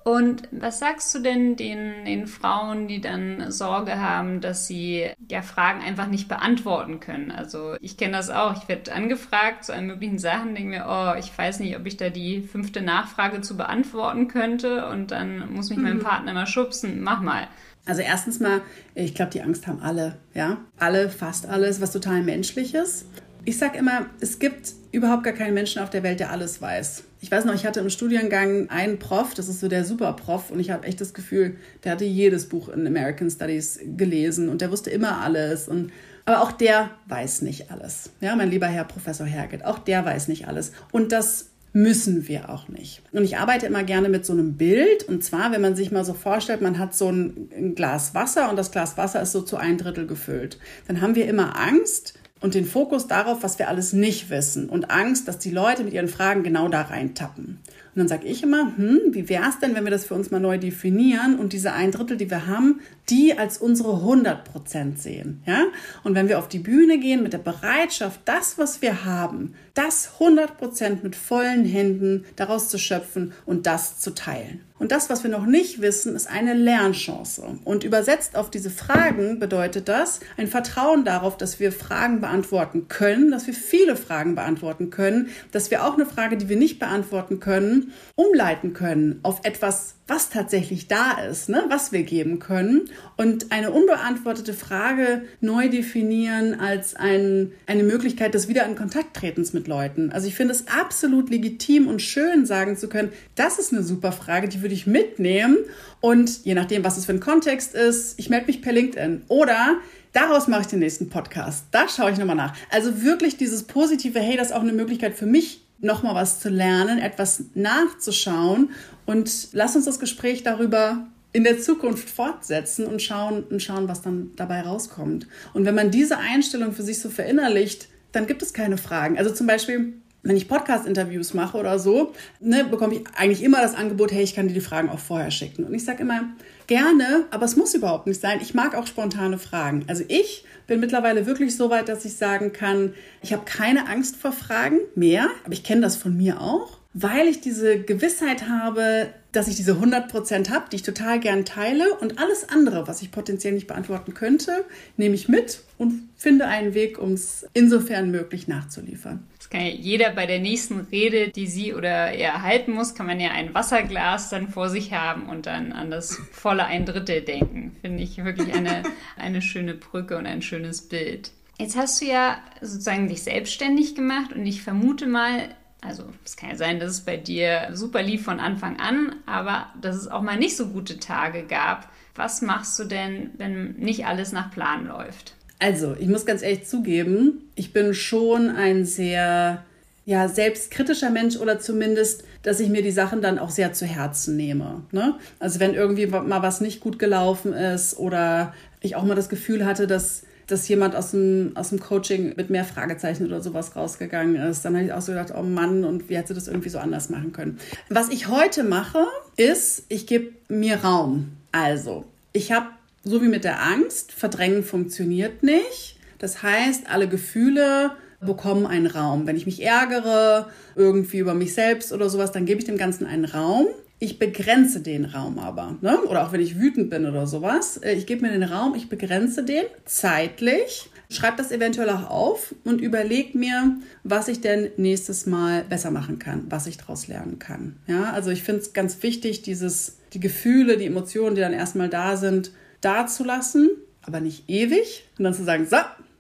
Und 0.05 0.49
was 0.51 0.81
sagst 0.81 1.15
du 1.15 1.21
denn 1.21 1.57
den, 1.57 2.05
den 2.05 2.27
Frauen, 2.27 2.89
die 2.89 3.01
dann 3.01 3.53
Sorge 3.53 3.99
haben, 4.01 4.41
dass 4.41 4.67
sie 4.67 5.11
ja 5.31 5.43
Fragen 5.43 5.81
einfach 5.81 6.09
nicht 6.09 6.29
beantworten 6.29 6.99
können? 6.99 7.31
Also 7.31 7.77
ich 7.81 7.97
kenne 7.97 8.17
das 8.17 8.31
auch. 8.31 8.57
Ich 8.61 8.69
werde 8.69 8.93
angefragt 8.93 9.65
zu 9.65 9.73
allen 9.73 9.87
möglichen 9.87 10.19
Sachen, 10.19 10.55
denke 10.55 10.71
mir, 10.71 10.87
oh, 10.89 11.19
ich 11.19 11.37
weiß 11.37 11.61
nicht, 11.61 11.77
ob 11.77 11.87
ich 11.87 11.97
da 11.97 12.11
die 12.11 12.41
fünfte 12.43 12.83
Nachfrage 12.83 13.43
zu 13.43 13.57
beantworten 13.57 14.27
könnte. 14.27 14.89
Und 14.89 15.13
dann 15.13 15.53
muss 15.53 15.71
mich 15.71 15.79
mhm. 15.79 15.85
mein 15.85 15.99
Partner 16.01 16.35
mal 16.35 16.47
schubsen. 16.47 17.01
Mach 17.01 17.21
mal. 17.21 17.47
Also 17.85 18.03
erstens 18.03 18.41
mal, 18.41 18.61
ich 18.95 19.15
glaube, 19.15 19.33
die 19.33 19.43
Angst 19.43 19.67
haben 19.67 19.83
alle, 19.83 20.17
ja, 20.35 20.59
alle, 20.79 21.11
fast 21.11 21.47
alles, 21.47 21.81
was 21.81 21.93
total 21.93 22.23
menschlich 22.23 22.75
ist. 22.75 23.07
Ich 23.45 23.59
sage 23.59 23.79
immer, 23.79 24.07
es 24.21 24.39
gibt 24.39 24.73
überhaupt 24.93 25.25
gar 25.25 25.33
keinen 25.33 25.55
Menschen 25.55 25.83
auf 25.83 25.91
der 25.91 26.05
Welt, 26.05 26.21
der 26.21 26.31
alles 26.31 26.63
weiß. 26.63 27.05
Ich 27.23 27.31
weiß 27.31 27.45
noch, 27.45 27.55
ich 27.55 27.65
hatte 27.65 27.79
im 27.79 27.89
Studiengang 27.89 28.69
einen 28.69 28.99
Prof, 28.99 29.33
das 29.35 29.49
ist 29.49 29.61
so 29.61 29.69
der 29.69 29.85
Superprof, 29.85 30.51
und 30.51 30.59
ich 30.59 30.73
habe 30.73 30.85
echt 30.89 31.01
das 31.01 31.15
Gefühl, 31.15 31.57
der 31.85 31.93
hatte 31.93 32.05
jedes 32.05 32.49
Buch 32.49 32.69
in 32.69 32.85
American 32.85 33.31
Studies 33.31 33.79
gelesen 33.97 34.49
und 34.49 34.61
der 34.61 34.73
wusste 34.73 34.91
immer 34.91 35.21
alles. 35.21 35.69
Und, 35.69 35.93
aber 36.25 36.43
auch 36.43 36.51
der 36.51 36.91
weiß 37.07 37.43
nicht 37.43 37.71
alles. 37.71 38.11
Ja, 38.21 38.35
mein 38.35 38.51
lieber 38.51 38.67
Herr 38.67 38.83
Professor 38.83 39.25
Herget, 39.25 39.65
auch 39.65 39.79
der 39.79 40.05
weiß 40.05 40.27
nicht 40.27 40.49
alles. 40.49 40.73
Und 40.91 41.13
das 41.13 41.51
müssen 41.73 42.27
wir 42.27 42.51
auch 42.51 42.67
nicht. 42.67 43.03
Und 43.13 43.23
ich 43.23 43.39
arbeite 43.39 43.67
immer 43.67 43.85
gerne 43.85 44.09
mit 44.09 44.27
so 44.27 44.33
einem 44.33 44.57
Bild. 44.57 45.05
Und 45.05 45.23
zwar, 45.23 45.53
wenn 45.53 45.63
man 45.63 45.77
sich 45.77 45.93
mal 45.93 46.05
so 46.05 46.15
vorstellt, 46.15 46.61
man 46.61 46.81
hat 46.81 46.95
so 46.97 47.09
ein 47.09 47.75
Glas 47.77 48.17
Wasser 48.17 48.51
und 48.51 48.57
das 48.57 48.73
Glas 48.73 48.99
Wasser 48.99 49.23
ist 49.23 49.31
so 49.31 49.43
zu 49.43 49.57
ein 49.59 49.79
Drittel 49.79 50.09
gefüllt. 50.09 50.59
Dann 50.89 51.01
haben 51.01 51.15
wir 51.15 51.27
immer 51.29 51.57
Angst, 51.57 52.15
und 52.43 52.55
den 52.55 52.67
Fokus 52.67 53.07
darauf, 53.07 53.43
was 53.43 53.59
wir 53.59 53.69
alles 53.69 53.93
nicht 53.93 54.29
wissen 54.29 54.69
und 54.69 54.91
Angst, 54.91 55.29
dass 55.29 55.39
die 55.39 55.51
Leute 55.51 55.85
mit 55.85 55.95
ihren 55.95 56.09
Fragen 56.09 56.43
genau 56.43 56.69
da 56.69 56.83
reintappen. 56.83 57.61
Und 57.95 57.99
dann 57.99 58.09
sage 58.09 58.27
ich 58.27 58.43
immer, 58.43 58.73
hm, 58.77 59.01
wie 59.11 59.29
wäre 59.29 59.49
es 59.49 59.59
denn, 59.59 59.75
wenn 59.75 59.85
wir 59.85 59.91
das 59.91 60.07
für 60.07 60.15
uns 60.15 60.31
mal 60.31 60.41
neu 60.41 60.57
definieren 60.57 61.39
und 61.39 61.53
diese 61.53 61.73
ein 61.73 61.91
Drittel, 61.91 62.17
die 62.17 62.31
wir 62.31 62.47
haben, 62.47 62.81
die 63.11 63.37
als 63.37 63.59
unsere 63.59 63.97
100 63.97 64.45
Prozent 64.45 64.99
sehen, 64.99 65.43
ja? 65.47 65.65
Und 66.03 66.15
wenn 66.15 66.29
wir 66.29 66.39
auf 66.39 66.49
die 66.49 66.59
Bühne 66.59 66.99
gehen 66.99 67.23
mit 67.23 67.35
der 67.35 67.39
Bereitschaft, 67.39 68.21
das, 68.25 68.57
was 68.57 68.81
wir 68.81 69.05
haben, 69.05 69.55
das 69.75 70.13
100 70.21 70.59
Prozent 70.59 71.05
mit 71.05 71.17
vollen 71.17 71.65
Händen 71.65 72.25
daraus 72.37 72.69
zu 72.69 72.79
schöpfen 72.79 73.33
und 73.47 73.67
das 73.67 73.99
zu 73.99 74.15
teilen. 74.15 74.61
Und 74.79 74.91
das, 74.91 75.09
was 75.09 75.23
wir 75.23 75.31
noch 75.31 75.47
nicht 75.47 75.81
wissen, 75.81 76.17
ist 76.17 76.29
eine 76.29 76.55
Lernchance. 76.55 77.41
Und 77.65 77.85
übersetzt 77.85 78.37
auf 78.37 78.51
diese 78.51 78.69
Fragen 78.69 79.39
bedeutet 79.39 79.89
das 79.89 80.19
ein 80.37 80.49
Vertrauen 80.49 81.05
darauf, 81.05 81.37
dass 81.37 81.61
wir 81.61 81.71
Fragen 81.71 82.21
beantworten 82.21 82.89
können, 82.89 83.31
dass 83.31 83.47
wir 83.47 83.55
viele 83.55 83.95
Fragen 83.95 84.35
beantworten 84.35 84.91
können, 84.91 85.29
dass 85.53 85.71
wir 85.71 85.85
auch 85.85 85.95
eine 85.95 86.05
Frage, 86.05 86.37
die 86.37 86.49
wir 86.49 86.57
nicht 86.57 86.81
beantworten 86.81 87.39
können, 87.39 87.82
umleiten 88.15 88.73
können 88.73 89.21
auf 89.23 89.41
etwas, 89.45 89.95
was 90.07 90.31
tatsächlich 90.31 90.89
da 90.89 91.13
ist, 91.13 91.49
ne? 91.49 91.65
was 91.69 91.93
wir 91.93 92.03
geben 92.03 92.39
können 92.39 92.83
und 93.17 93.53
eine 93.53 93.71
unbeantwortete 93.71 94.55
Frage 94.55 95.23
neu 95.41 95.69
definieren 95.69 96.59
als 96.59 96.95
ein, 96.95 97.53
eine 97.67 97.83
Möglichkeit 97.83 98.35
des 98.35 98.49
wieder 98.49 98.67
in 98.67 98.77
Kontakt 98.77 99.15
tretens 99.15 99.53
mit 99.53 99.69
Leuten. 99.69 100.13
Also 100.13 100.27
ich 100.27 100.35
finde 100.35 100.53
es 100.53 100.67
absolut 100.69 101.31
legitim 101.31 101.87
und 101.89 102.03
schön 102.03 102.47
sagen 102.47 102.77
zu 102.77 102.89
können, 102.89 103.11
das 103.35 103.59
ist 103.59 103.73
eine 103.73 103.83
super 103.83 104.13
Frage, 104.13 104.49
die 104.49 104.63
würde 104.63 104.75
ich 104.75 104.87
mitnehmen 104.87 105.59
und 106.01 106.45
je 106.45 106.55
nachdem, 106.55 106.85
was 106.85 106.99
es 106.99 107.07
für 107.07 107.13
ein 107.13 107.21
Kontext 107.21 107.75
ist, 107.75 108.19
ich 108.19 108.29
melde 108.29 108.47
mich 108.47 108.63
per 108.63 108.73
LinkedIn 108.73 109.23
oder 109.29 109.79
Daraus 110.13 110.47
mache 110.47 110.63
ich 110.63 110.67
den 110.67 110.81
nächsten 110.81 111.09
Podcast. 111.09 111.65
Da 111.71 111.89
schaue 111.89 112.11
ich 112.11 112.19
nochmal 112.19 112.37
nach. 112.37 112.55
Also 112.71 113.03
wirklich 113.03 113.39
dieses 113.39 113.63
positive, 113.63 114.21
hey, 114.21 114.37
das 114.37 114.49
ist 114.49 114.53
auch 114.53 114.61
eine 114.61 114.75
Möglichkeit 114.75 115.15
für 115.15 115.25
mich, 115.25 115.62
nochmal 115.83 116.15
was 116.15 116.41
zu 116.41 116.49
lernen, 116.49 116.99
etwas 116.99 117.45
nachzuschauen 117.55 118.71
und 119.05 119.49
lass 119.53 119.77
uns 119.77 119.85
das 119.85 120.01
Gespräch 120.01 120.43
darüber 120.43 121.07
in 121.33 121.45
der 121.45 121.61
Zukunft 121.61 122.11
fortsetzen 122.11 122.87
und 122.87 123.01
schauen, 123.03 123.45
und 123.45 123.63
schauen, 123.63 123.89
was 123.89 124.03
dann 124.03 124.31
dabei 124.37 124.63
rauskommt. 124.63 125.27
Und 125.55 125.65
wenn 125.65 125.75
man 125.75 125.91
diese 125.91 126.19
Einstellung 126.19 126.73
für 126.73 126.83
sich 126.83 127.01
so 127.01 127.09
verinnerlicht, 127.09 127.89
dann 128.13 128.27
gibt 128.27 128.43
es 128.43 128.53
keine 128.53 128.77
Fragen. 128.77 129.19
Also 129.19 129.33
zum 129.33 129.47
Beispiel, 129.47 129.95
wenn 130.23 130.37
ich 130.37 130.49
Podcast-Interviews 130.49 131.35
mache 131.35 131.59
oder 131.59 131.79
so, 131.79 132.13
ne, 132.41 132.65
bekomme 132.65 132.95
ich 132.95 133.03
eigentlich 133.17 133.43
immer 133.43 133.61
das 133.61 133.75
Angebot, 133.75 134.13
hey, 134.13 134.23
ich 134.23 134.35
kann 134.35 134.49
dir 134.49 134.55
die 134.55 134.61
Fragen 134.61 134.89
auch 134.89 134.99
vorher 134.99 135.31
schicken. 135.31 135.65
Und 135.65 135.75
ich 135.75 135.85
sage 135.85 136.03
immer, 136.03 136.25
gerne, 136.67 137.25
aber 137.31 137.45
es 137.45 137.57
muss 137.57 137.75
überhaupt 137.75 138.07
nicht 138.07 138.21
sein. 138.21 138.39
Ich 138.41 138.55
mag 138.55 138.75
auch 138.75 138.87
spontane 138.87 139.39
Fragen. 139.39 139.85
Also 139.89 140.05
ich 140.09 140.45
bin 140.67 140.81
mittlerweile 140.81 141.27
wirklich 141.27 141.57
so 141.57 141.71
weit, 141.71 141.89
dass 141.89 142.05
ich 142.05 142.17
sagen 142.17 142.53
kann, 142.53 142.95
ich 143.21 143.33
habe 143.33 143.45
keine 143.45 143.89
Angst 143.89 144.17
vor 144.17 144.33
Fragen 144.33 144.79
mehr, 144.95 145.29
aber 145.45 145.53
ich 145.53 145.65
kenne 145.65 145.81
das 145.81 145.97
von 145.97 146.17
mir 146.17 146.41
auch 146.41 146.79
weil 146.95 147.27
ich 147.27 147.41
diese 147.41 147.81
Gewissheit 147.81 148.49
habe, 148.49 149.09
dass 149.33 149.49
ich 149.49 149.57
diese 149.57 149.73
100% 149.73 150.51
habe, 150.51 150.67
die 150.71 150.77
ich 150.77 150.83
total 150.83 151.21
gern 151.21 151.45
teile 151.45 151.95
und 151.95 152.19
alles 152.19 152.49
andere, 152.49 152.87
was 152.87 153.01
ich 153.01 153.11
potenziell 153.11 153.55
nicht 153.55 153.67
beantworten 153.67 154.13
könnte, 154.13 154.65
nehme 154.97 155.15
ich 155.15 155.29
mit 155.29 155.63
und 155.79 156.09
finde 156.17 156.47
einen 156.47 156.75
Weg, 156.75 156.99
um 156.99 157.13
es 157.13 157.47
insofern 157.55 158.11
möglich 158.11 158.47
nachzuliefern. 158.47 159.27
Kann 159.53 159.67
ja 159.67 159.69
jeder 159.69 160.13
bei 160.13 160.25
der 160.25 160.39
nächsten 160.39 160.81
Rede, 160.81 161.29
die 161.29 161.47
sie 161.47 161.75
oder 161.75 162.11
er 162.13 162.41
halten 162.41 162.73
muss, 162.73 162.95
kann 162.95 163.05
man 163.05 163.21
ja 163.21 163.33
ein 163.33 163.53
Wasserglas 163.53 164.31
dann 164.31 164.49
vor 164.49 164.71
sich 164.71 164.95
haben 164.95 165.29
und 165.29 165.45
dann 165.45 165.73
an 165.73 165.91
das 165.91 166.17
volle 166.33 166.65
ein 166.65 166.87
Drittel 166.87 167.21
denken. 167.21 167.77
Finde 167.83 168.03
ich 168.03 168.17
wirklich 168.25 168.55
eine, 168.55 168.83
eine 169.19 169.43
schöne 169.43 169.75
Brücke 169.75 170.17
und 170.17 170.25
ein 170.25 170.41
schönes 170.41 170.89
Bild. 170.89 171.33
Jetzt 171.59 171.77
hast 171.77 172.01
du 172.01 172.07
ja 172.07 172.39
sozusagen 172.63 173.09
dich 173.09 173.25
selbstständig 173.25 173.95
gemacht 173.95 174.33
und 174.33 174.47
ich 174.47 174.63
vermute 174.63 175.07
mal, 175.07 175.55
also 175.83 176.05
es 176.25 176.39
kann 176.39 176.49
ja 176.49 176.57
sein, 176.57 176.81
dass 176.81 176.91
es 176.91 177.05
bei 177.05 177.19
dir 177.19 177.69
super 177.75 178.03
lief 178.03 178.25
von 178.25 178.41
Anfang 178.41 178.81
an, 178.81 179.17
aber 179.27 179.67
dass 179.83 179.97
es 179.97 180.09
auch 180.09 180.23
mal 180.23 180.39
nicht 180.39 180.57
so 180.57 180.69
gute 180.69 180.99
Tage 180.99 181.43
gab. 181.43 181.93
Was 182.15 182.41
machst 182.41 182.79
du 182.79 182.85
denn, 182.85 183.33
wenn 183.37 183.73
nicht 183.73 184.07
alles 184.07 184.33
nach 184.33 184.51
Plan 184.51 184.87
läuft? 184.87 185.35
Also, 185.63 185.95
ich 185.97 186.09
muss 186.09 186.27
ganz 186.27 186.43
ehrlich 186.43 186.65
zugeben, 186.65 187.49
ich 187.55 187.73
bin 187.73 187.95
schon 187.95 188.51
ein 188.51 188.85
sehr 188.85 189.63
ja, 190.05 190.27
selbstkritischer 190.27 191.11
Mensch 191.11 191.37
oder 191.37 191.61
zumindest, 191.61 192.25
dass 192.43 192.59
ich 192.59 192.69
mir 192.69 192.83
die 192.83 192.91
Sachen 192.91 193.23
dann 193.23 193.39
auch 193.39 193.51
sehr 193.51 193.73
zu 193.73 193.87
Herzen 193.87 194.37
nehme. 194.37 194.83
Ne? 194.91 195.15
Also 195.39 195.61
wenn 195.61 195.75
irgendwie 195.75 196.09
mal 196.09 196.43
was 196.43 196.61
nicht 196.61 196.81
gut 196.81 196.99
gelaufen 196.99 197.53
ist 197.53 197.97
oder 197.97 198.53
ich 198.81 198.97
auch 198.97 199.05
mal 199.05 199.15
das 199.15 199.29
Gefühl 199.29 199.65
hatte, 199.65 199.87
dass 199.87 200.25
dass 200.49 200.67
jemand 200.69 200.97
aus 200.97 201.13
dem, 201.13 201.53
aus 201.55 201.71
dem 201.71 201.79
Coaching 201.79 202.35
mit 202.37 202.51
mehr 202.51 202.65
Fragezeichen 202.65 203.25
oder 203.25 203.41
sowas 203.41 203.75
rausgegangen 203.77 204.35
ist. 204.35 204.65
Dann 204.65 204.75
habe 204.75 204.85
ich 204.85 204.93
auch 204.93 205.01
so 205.01 205.13
gedacht, 205.13 205.33
oh 205.35 205.43
Mann, 205.43 205.85
und 205.85 206.11
wie 206.11 206.17
hätte 206.17 206.35
das 206.35 206.49
irgendwie 206.49 206.69
so 206.69 206.79
anders 206.79 207.09
machen 207.09 207.33
können? 207.33 207.59
Was 207.89 208.09
ich 208.11 208.29
heute 208.29 208.65
mache, 208.65 209.07
ist, 209.37 209.85
ich 209.89 210.07
gebe 210.07 210.33
mir 210.49 210.79
Raum. 210.79 211.33
Also, 211.53 212.05
ich 212.33 212.53
habe, 212.53 212.67
so 213.05 213.23
wie 213.23 213.29
mit 213.29 213.45
der 213.45 213.63
Angst, 213.63 214.13
Verdrängen 214.13 214.63
funktioniert 214.63 215.43
nicht. 215.43 215.97
Das 216.19 216.43
heißt, 216.43 216.89
alle 216.89 217.09
Gefühle 217.09 217.93
bekommen 218.21 218.67
einen 218.67 218.87
Raum. 218.87 219.27
Wenn 219.27 219.37
ich 219.37 219.47
mich 219.47 219.63
ärgere, 219.63 220.49
irgendwie 220.77 221.19
über 221.19 221.35
mich 221.35 221.55
selbst 221.55 221.93
oder 221.93 222.09
sowas, 222.09 222.33
dann 222.33 222.47
gebe 222.47 222.61
ich 222.61 222.65
dem 222.65 222.79
Ganzen 222.79 223.07
einen 223.07 223.25
Raum. 223.25 223.67
Ich 223.99 224.19
begrenze 224.19 224.81
den 224.81 225.05
Raum 225.05 225.39
aber. 225.39 225.77
Ne? 225.81 225.99
Oder 226.03 226.27
auch 226.27 226.33
wenn 226.33 226.41
ich 226.41 226.59
wütend 226.59 226.91
bin 226.91 227.07
oder 227.07 227.27
sowas. 227.27 227.77
Äh, 227.79 227.95
ich 227.95 228.07
gebe 228.07 228.23
mir 228.23 228.33
den 228.33 228.43
Raum, 228.43 228.75
ich 228.75 228.89
begrenze 228.89 229.45
den 229.45 229.65
zeitlich. 229.85 230.91
schreib 231.11 231.37
das 231.37 231.53
eventuell 231.53 231.91
auch 231.91 232.09
auf 232.09 232.55
und 232.65 232.81
überleg 232.81 233.35
mir, 233.35 233.77
was 234.03 234.29
ich 234.29 234.41
denn 234.41 234.71
nächstes 234.77 235.27
Mal 235.27 235.65
besser 235.65 235.91
machen 235.91 236.19
kann, 236.19 236.47
was 236.49 236.67
ich 236.67 236.79
daraus 236.79 237.07
lernen 237.07 237.39
kann. 237.39 237.77
Ja, 237.87 238.13
also 238.13 238.31
ich 238.31 238.43
finde 238.43 238.63
es 238.63 238.73
ganz 238.73 239.03
wichtig, 239.03 239.43
dieses, 239.43 239.99
die 240.15 240.21
Gefühle, 240.21 240.79
die 240.79 240.87
Emotionen, 240.87 241.35
die 241.35 241.41
dann 241.41 241.53
erstmal 241.53 241.89
da 241.89 242.17
sind, 242.17 242.53
da 242.83 243.07
zu 243.07 243.25
lassen, 243.25 243.71
aber 244.03 244.21
nicht 244.21 244.49
ewig. 244.49 245.05
Und 245.19 245.25
dann 245.25 245.35
zu 245.35 245.45
sagen, 245.45 245.67
so, 245.67 245.79